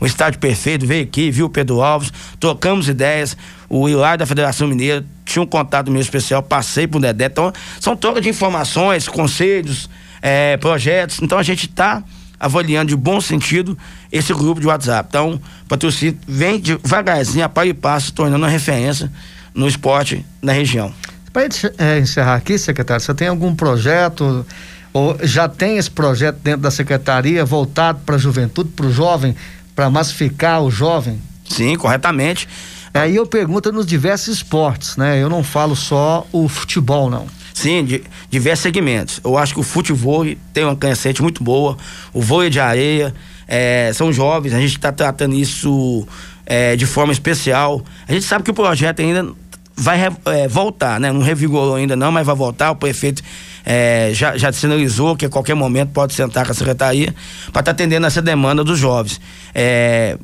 um 0.00 0.06
estádio 0.06 0.38
perfeito, 0.38 0.86
veio 0.86 1.02
aqui, 1.02 1.30
viu 1.30 1.46
o 1.46 1.50
Pedro 1.50 1.82
Alves, 1.82 2.12
trocamos 2.38 2.88
ideias, 2.88 3.36
o 3.68 3.88
Hilário 3.88 4.18
da 4.20 4.26
Federação 4.26 4.68
Mineira 4.68 5.04
tinha 5.24 5.42
um 5.42 5.46
contato 5.46 5.90
meu 5.90 6.00
especial, 6.00 6.42
passei 6.42 6.86
pro 6.86 7.00
Dedé, 7.00 7.26
então 7.26 7.52
são 7.80 7.96
trocas 7.96 8.22
de 8.22 8.28
informações, 8.28 9.08
conselhos, 9.08 9.88
é, 10.22 10.56
projetos, 10.58 11.20
então 11.20 11.38
a 11.38 11.42
gente 11.42 11.66
está 11.66 12.02
avaliando 12.38 12.88
de 12.88 12.96
bom 12.96 13.20
sentido 13.20 13.76
esse 14.10 14.32
grupo 14.32 14.60
de 14.60 14.66
WhatsApp. 14.66 15.08
Então, 15.08 15.40
o 15.64 15.68
patrocínio 15.68 16.18
vem 16.26 16.60
devagarzinho, 16.60 17.44
a 17.44 17.48
par 17.48 17.66
e 17.66 17.74
passo, 17.74 18.12
tornando 18.12 18.44
uma 18.44 18.50
referência 18.50 19.10
no 19.54 19.68
esporte 19.68 20.24
na 20.42 20.52
região. 20.52 20.92
Para 21.32 21.48
é, 21.78 21.98
encerrar 21.98 22.36
aqui, 22.36 22.58
secretário, 22.58 23.04
você 23.04 23.14
tem 23.14 23.28
algum 23.28 23.54
projeto 23.54 24.46
ou 24.92 25.18
já 25.22 25.48
tem 25.48 25.76
esse 25.76 25.90
projeto 25.90 26.38
dentro 26.42 26.60
da 26.60 26.70
secretaria 26.70 27.44
voltado 27.44 28.00
para 28.06 28.14
a 28.14 28.18
juventude, 28.18 28.70
para 28.70 28.86
o 28.86 28.92
jovem, 28.92 29.34
para 29.74 29.90
massificar 29.90 30.62
o 30.62 30.70
jovem? 30.70 31.20
Sim, 31.48 31.76
corretamente. 31.76 32.48
Aí 32.94 33.16
eu 33.16 33.26
pergunto 33.26 33.72
nos 33.72 33.86
diversos 33.86 34.36
esportes, 34.36 34.96
né? 34.96 35.20
Eu 35.20 35.28
não 35.28 35.42
falo 35.42 35.74
só 35.74 36.24
o 36.30 36.48
futebol, 36.48 37.10
não. 37.10 37.26
Sim, 37.54 37.84
de 37.84 38.02
diversos 38.28 38.64
segmentos. 38.64 39.20
Eu 39.24 39.38
acho 39.38 39.54
que 39.54 39.60
o 39.60 39.62
futebol 39.62 40.26
tem 40.52 40.64
uma 40.64 40.74
crescente 40.74 41.22
muito 41.22 41.42
boa, 41.42 41.78
o 42.12 42.20
vôlei 42.20 42.50
de 42.50 42.58
areia, 42.58 43.14
é, 43.46 43.92
são 43.94 44.12
jovens, 44.12 44.52
a 44.52 44.60
gente 44.60 44.76
está 44.76 44.90
tratando 44.90 45.36
isso 45.36 46.06
é, 46.44 46.74
de 46.74 46.84
forma 46.84 47.12
especial. 47.12 47.80
A 48.08 48.12
gente 48.12 48.24
sabe 48.24 48.42
que 48.42 48.50
o 48.50 48.54
projeto 48.54 49.00
ainda 49.00 49.32
vai 49.76 50.00
é, 50.26 50.48
voltar, 50.48 50.98
né? 50.98 51.12
Não 51.12 51.20
revigorou 51.20 51.76
ainda 51.76 51.94
não, 51.94 52.10
mas 52.10 52.26
vai 52.26 52.34
voltar. 52.34 52.72
O 52.72 52.76
prefeito 52.76 53.22
é, 53.64 54.10
já, 54.12 54.36
já 54.36 54.52
sinalizou 54.52 55.16
que 55.16 55.24
a 55.24 55.28
qualquer 55.28 55.54
momento 55.54 55.90
pode 55.90 56.12
sentar 56.12 56.44
com 56.44 56.50
a 56.50 56.54
secretaria 56.54 57.14
para 57.52 57.60
estar 57.60 57.62
tá 57.62 57.70
atendendo 57.70 58.04
essa 58.04 58.20
demanda 58.20 58.64
dos 58.64 58.80
jovens. 58.80 59.20
É, 59.54 60.18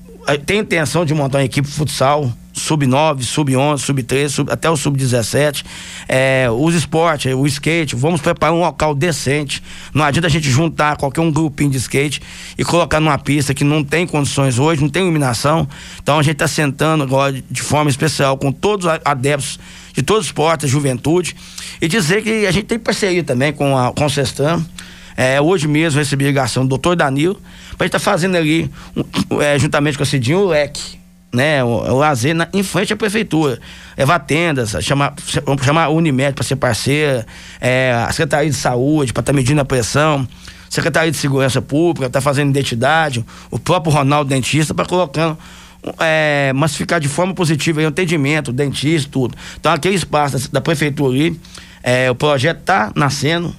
tem 0.45 0.59
intenção 0.59 1.05
de 1.05 1.15
montar 1.15 1.39
uma 1.39 1.45
equipe 1.45 1.69
futsal 1.69 2.33
sub-9, 2.71 3.23
sub-11, 3.23 3.79
sub-13, 3.79 4.29
sub, 4.29 4.53
até 4.53 4.71
o 4.71 4.77
sub-17. 4.77 5.65
É, 6.09 6.47
os 6.51 6.75
esportes, 6.75 7.35
o 7.35 7.45
skate, 7.47 7.97
vamos 7.97 8.21
preparar 8.21 8.55
um 8.55 8.61
local 8.61 8.95
decente. 8.95 9.61
Não 9.93 10.05
adianta 10.05 10.29
a 10.29 10.31
gente 10.31 10.49
juntar 10.49 10.97
qualquer 10.97 11.21
um 11.21 11.33
grupinho 11.33 11.71
de 11.71 11.79
skate 11.79 12.23
e 12.57 12.65
colocar 12.65 13.01
numa 13.01 13.19
pista 13.19 13.53
que 13.53 13.65
não 13.65 13.83
tem 13.83 14.07
condições 14.07 14.59
hoje, 14.59 14.81
não 14.81 14.89
tem 14.89 15.03
iluminação. 15.03 15.67
Então 16.01 16.19
a 16.19 16.23
gente 16.23 16.35
está 16.35 16.47
sentando 16.47 17.03
agora 17.03 17.43
de 17.51 17.63
forma 17.63 17.91
especial 17.91 18.39
com 18.39 18.53
todos 18.53 18.87
os 18.87 19.01
adeptos 19.05 19.59
de 19.93 20.03
todos 20.03 20.23
os 20.23 20.27
esportes, 20.27 20.71
juventude, 20.71 21.35
e 21.81 21.89
dizer 21.89 22.23
que 22.23 22.47
a 22.47 22.53
gente 22.53 22.67
tem 22.67 22.79
parceria 22.79 23.25
também 23.25 23.53
com, 23.53 23.77
a, 23.77 23.93
com 23.93 24.07
o 24.07 24.11
Sestam. 24.11 24.65
É, 25.17 25.41
hoje 25.41 25.67
mesmo 25.67 25.99
recebi 25.99 26.25
ligação 26.25 26.63
do 26.63 26.69
doutor 26.69 26.95
Danilo, 26.95 27.35
para 27.77 27.87
gente 27.87 27.97
estar 27.97 27.99
tá 27.99 28.05
fazendo 28.13 28.37
ali, 28.37 28.71
um, 28.97 29.43
é, 29.43 29.59
juntamente 29.59 29.99
com 29.99 30.05
a 30.05 30.07
Cidinho, 30.07 30.39
o 30.39 30.47
leque 30.47 31.00
né, 31.33 31.63
o, 31.63 31.69
o 31.69 31.99
lazer 31.99 32.35
na, 32.35 32.49
em 32.53 32.63
frente 32.63 32.93
à 32.93 32.97
prefeitura. 32.97 33.59
Levar 33.97 34.19
tendas, 34.21 34.77
chamar, 34.81 35.15
chamar 35.63 35.85
a 35.85 35.89
Unimed 35.89 36.35
para 36.35 36.45
ser 36.45 36.57
parceira, 36.57 37.27
é, 37.61 37.93
a 37.93 38.11
Secretaria 38.11 38.51
de 38.51 38.57
Saúde 38.57 39.13
para 39.13 39.21
estar 39.21 39.33
tá 39.33 39.37
medindo 39.37 39.61
a 39.61 39.65
pressão, 39.65 40.27
Secretaria 40.69 41.11
de 41.11 41.17
Segurança 41.17 41.61
Pública 41.61 42.07
está 42.07 42.21
fazendo 42.21 42.51
identidade, 42.51 43.25
o 43.51 43.59
próprio 43.59 43.93
Ronaldo 43.93 44.31
Dentista 44.31 44.73
para 44.73 44.87
colocando 44.87 45.37
é, 45.99 46.53
massificar 46.55 47.01
de 47.01 47.09
forma 47.09 47.35
positiva 47.35 47.83
o 47.83 47.87
atendimento, 47.87 48.53
dentista, 48.53 49.09
tudo. 49.11 49.37
Então 49.59 49.73
aquele 49.73 49.97
espaço 49.97 50.39
da, 50.39 50.45
da 50.53 50.61
prefeitura 50.61 51.13
ali, 51.13 51.41
é, 51.83 52.11
o 52.11 52.15
projeto 52.15 52.61
está 52.61 52.93
nascendo 52.95 53.55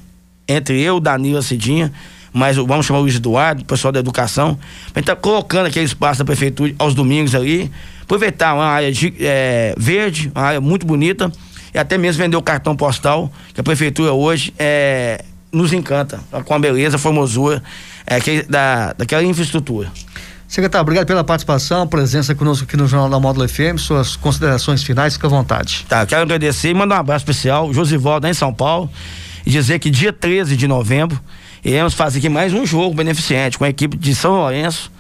entre 0.48 0.82
eu, 0.82 1.00
Danilo 1.00 1.38
e 1.38 1.40
a 1.40 1.42
Cidinha 1.42 1.92
mas 2.34 2.56
vamos 2.56 2.86
chamar 2.86 3.00
o 3.00 3.02
Luiz 3.04 3.16
Eduardo, 3.16 3.62
o 3.62 3.66
pessoal 3.66 3.92
da 3.92 4.00
educação, 4.00 4.58
a 4.94 5.00
gente 5.00 5.08
tá 5.08 5.16
colocando 5.16 5.68
aquele 5.68 5.86
espaço 5.86 6.20
da 6.20 6.26
prefeitura 6.26 6.74
aos 6.80 6.94
domingos 6.94 7.36
ali, 7.36 7.72
aproveitar 8.02 8.54
uma 8.54 8.66
área 8.66 8.92
de, 8.92 9.14
é, 9.20 9.74
verde, 9.78 10.32
uma 10.34 10.44
área 10.44 10.62
muito 10.62 10.86
bonita, 10.86 11.32
e 11.74 11.78
até 11.78 11.98
mesmo 11.98 12.24
vender 12.24 12.38
o 12.38 12.42
cartão 12.42 12.76
postal, 12.76 13.32
que 13.54 13.60
a 13.60 13.64
prefeitura 13.64 14.14
hoje 14.14 14.54
é, 14.58 15.24
nos 15.52 15.74
encanta, 15.74 16.20
com 16.46 16.54
a 16.54 16.60
beleza, 16.60 16.96
a 16.96 17.00
formosura 17.00 17.62
é, 18.06 18.20
que, 18.20 18.44
da, 18.44 18.94
daquela 18.94 19.24
infraestrutura. 19.24 19.92
Secretário, 20.48 20.82
obrigado 20.82 21.08
pela 21.08 21.24
participação, 21.24 21.88
presença 21.88 22.36
conosco 22.36 22.66
aqui 22.66 22.76
no 22.76 22.86
Jornal 22.86 23.10
da 23.10 23.18
Módulo 23.20 23.48
FM, 23.48 23.78
suas 23.78 24.18
considerações 24.18 24.84
finais, 24.84 25.14
fica 25.14 25.28
à 25.28 25.30
vontade. 25.30 25.86
Tá, 25.88 26.06
quero 26.06 26.24
agradecer 26.24 26.70
e 26.70 26.74
mandar 26.74 26.98
um 26.98 27.00
abraço 27.00 27.24
especial, 27.24 27.74
Josivaldo, 27.74 28.28
em 28.28 28.34
São 28.34 28.54
Paulo, 28.54 28.90
e 29.46 29.50
dizer 29.50 29.80
que 29.80 29.90
dia 29.90 30.12
13 30.12 30.58
de 30.58 30.68
novembro, 30.68 31.18
Iremos 31.64 31.94
fazer 31.94 32.18
aqui 32.18 32.28
mais 32.28 32.54
um 32.54 32.66
jogo 32.66 32.96
beneficente 32.96 33.56
com 33.56 33.64
a 33.64 33.70
equipe 33.70 33.96
de 33.96 34.16
São 34.16 34.32
Lourenço, 34.32 34.92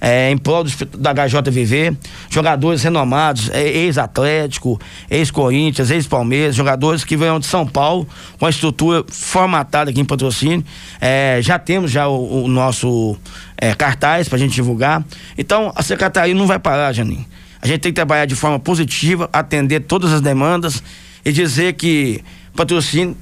é, 0.00 0.30
em 0.32 0.36
prol 0.36 0.64
do, 0.64 0.70
da 0.98 1.12
HJVV, 1.12 1.96
jogadores 2.28 2.82
renomados, 2.82 3.48
é, 3.50 3.68
ex-Atlético, 3.68 4.80
ex-Corinthians, 5.08 5.92
ex-Palmeiras, 5.92 6.56
jogadores 6.56 7.04
que 7.04 7.16
vêm 7.16 7.38
de 7.38 7.46
São 7.46 7.64
Paulo, 7.64 8.06
com 8.36 8.46
a 8.46 8.50
estrutura 8.50 9.04
formatada 9.08 9.90
aqui 9.90 10.00
em 10.00 10.04
patrocínio. 10.04 10.64
É, 11.00 11.38
já 11.40 11.56
temos 11.56 11.90
já 11.90 12.08
o, 12.08 12.44
o 12.44 12.48
nosso 12.48 13.16
é, 13.56 13.72
cartaz 13.74 14.28
para 14.28 14.36
a 14.36 14.40
gente 14.40 14.54
divulgar. 14.54 15.04
Então, 15.36 15.72
a 15.76 15.84
secretaria 15.84 16.34
não 16.34 16.48
vai 16.48 16.58
parar, 16.58 16.92
Janinho. 16.92 17.24
A 17.62 17.66
gente 17.66 17.80
tem 17.80 17.92
que 17.92 17.96
trabalhar 17.96 18.24
de 18.24 18.34
forma 18.34 18.58
positiva, 18.58 19.30
atender 19.32 19.80
todas 19.80 20.12
as 20.12 20.20
demandas 20.20 20.82
e 21.24 21.30
dizer 21.30 21.74
que 21.74 22.24
patrocínio 22.56 23.16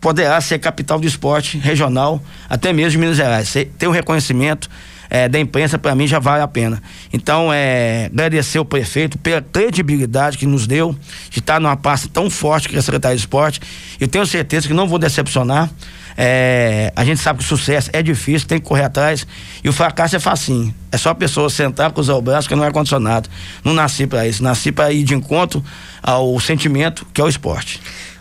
poderá 0.00 0.40
ser 0.40 0.58
capital 0.58 0.98
do 0.98 1.06
esporte 1.06 1.58
regional, 1.58 2.22
até 2.48 2.72
mesmo 2.72 2.92
de 2.92 2.98
Minas 2.98 3.16
Gerais. 3.16 3.52
Ter 3.78 3.86
o 3.86 3.90
um 3.90 3.92
reconhecimento 3.92 4.68
é, 5.10 5.28
da 5.28 5.38
imprensa, 5.38 5.78
para 5.78 5.94
mim, 5.94 6.06
já 6.06 6.18
vale 6.18 6.42
a 6.42 6.48
pena. 6.48 6.82
Então, 7.12 7.50
é, 7.52 8.06
agradecer 8.06 8.58
o 8.58 8.64
prefeito 8.64 9.16
pela 9.18 9.40
credibilidade 9.40 10.36
que 10.36 10.46
nos 10.46 10.66
deu 10.66 10.94
de 11.30 11.38
estar 11.38 11.60
numa 11.60 11.76
pasta 11.76 12.08
tão 12.12 12.28
forte 12.28 12.68
que 12.68 12.76
é 12.76 12.78
a 12.78 12.82
Secretaria 12.82 13.16
de 13.16 13.22
Esporte. 13.22 13.60
Eu 13.98 14.06
tenho 14.06 14.26
certeza 14.26 14.68
que 14.68 14.74
não 14.74 14.86
vou 14.86 14.98
decepcionar. 14.98 15.70
É, 16.20 16.92
a 16.96 17.04
gente 17.04 17.20
sabe 17.20 17.38
que 17.38 17.44
o 17.44 17.48
sucesso 17.48 17.90
é 17.92 18.02
difícil, 18.02 18.48
tem 18.48 18.58
que 18.58 18.66
correr 18.66 18.84
atrás. 18.84 19.26
E 19.62 19.68
o 19.68 19.72
fracasso 19.72 20.16
é 20.16 20.18
facinho. 20.18 20.74
É 20.90 20.98
só 20.98 21.10
a 21.10 21.14
pessoa 21.14 21.48
sentar, 21.48 21.92
cruzar 21.92 22.16
o 22.16 22.22
braço, 22.22 22.48
que 22.48 22.54
não 22.54 22.64
é 22.64 22.70
condicionado. 22.70 23.30
Não 23.64 23.72
nasci 23.72 24.06
para 24.06 24.26
isso. 24.26 24.42
Nasci 24.42 24.72
para 24.72 24.92
ir 24.92 25.04
de 25.04 25.14
encontro 25.14 25.64
ao 26.02 26.38
sentimento 26.40 27.06
que 27.14 27.20
é 27.20 27.24
o 27.24 27.28
esporte. 27.28 27.80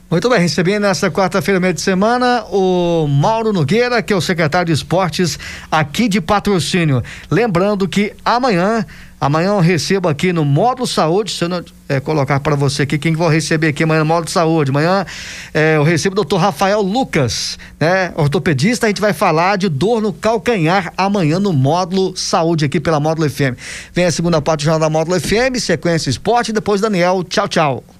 Muito 0.09 0.29
bem, 0.29 0.39
recebi 0.39 0.79
nesta 0.79 1.11
quarta-feira, 1.11 1.59
meio 1.59 1.73
de 1.73 1.81
semana, 1.81 2.45
o 2.45 3.05
Mauro 3.09 3.51
Nogueira, 3.51 4.01
que 4.01 4.13
é 4.13 4.15
o 4.15 4.21
secretário 4.21 4.67
de 4.67 4.71
esportes 4.71 5.37
aqui 5.69 6.07
de 6.07 6.21
patrocínio. 6.21 7.03
Lembrando 7.29 7.89
que 7.89 8.13
amanhã, 8.23 8.85
amanhã 9.19 9.49
eu 9.49 9.59
recebo 9.59 10.07
aqui 10.07 10.31
no 10.31 10.45
Módulo 10.45 10.87
Saúde, 10.87 11.33
se 11.33 11.43
eu 11.43 11.49
não 11.49 11.61
é, 11.89 11.99
colocar 11.99 12.39
para 12.39 12.55
você 12.55 12.83
aqui, 12.83 12.97
quem 12.97 13.15
vou 13.15 13.27
receber 13.27 13.67
aqui 13.67 13.83
amanhã 13.83 13.99
no 13.99 14.05
Módulo 14.05 14.29
Saúde. 14.29 14.71
Amanhã 14.71 15.05
é, 15.53 15.75
eu 15.75 15.83
recebo 15.83 16.13
o 16.13 16.15
doutor 16.15 16.37
Rafael 16.37 16.81
Lucas, 16.81 17.59
né? 17.77 18.13
Ortopedista, 18.15 18.85
a 18.85 18.89
gente 18.89 19.01
vai 19.01 19.11
falar 19.11 19.57
de 19.57 19.67
dor 19.67 20.01
no 20.01 20.13
calcanhar 20.13 20.93
amanhã 20.97 21.37
no 21.37 21.51
Módulo 21.51 22.15
Saúde 22.15 22.63
aqui 22.63 22.79
pela 22.79 23.01
Módulo 23.01 23.29
FM. 23.29 23.59
Vem 23.93 24.05
a 24.05 24.11
segunda 24.11 24.41
parte 24.41 24.61
do 24.61 24.63
Jornal 24.67 24.79
da 24.79 24.89
Módulo 24.89 25.19
FM, 25.19 25.59
sequência 25.59 26.09
esporte, 26.09 26.53
depois 26.53 26.79
Daniel. 26.79 27.25
Tchau, 27.25 27.49
tchau. 27.49 27.96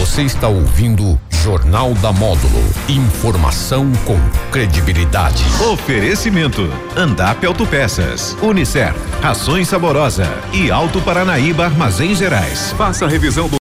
Você 0.00 0.22
está 0.22 0.48
ouvindo 0.48 1.20
Jornal 1.42 1.94
da 1.94 2.12
Módulo. 2.12 2.62
Informação 2.86 3.90
com 4.04 4.18
credibilidade. 4.50 5.42
Oferecimento: 5.72 6.70
Andap 6.94 7.44
Autopeças, 7.46 8.36
Unicer, 8.42 8.94
Rações 9.22 9.68
Saborosa 9.68 10.26
e 10.52 10.70
Alto 10.70 11.00
Paranaíba 11.00 11.64
Armazém 11.64 12.14
Gerais. 12.14 12.72
Faça 12.78 13.06
a 13.06 13.08
revisão 13.08 13.48
do 13.48 13.58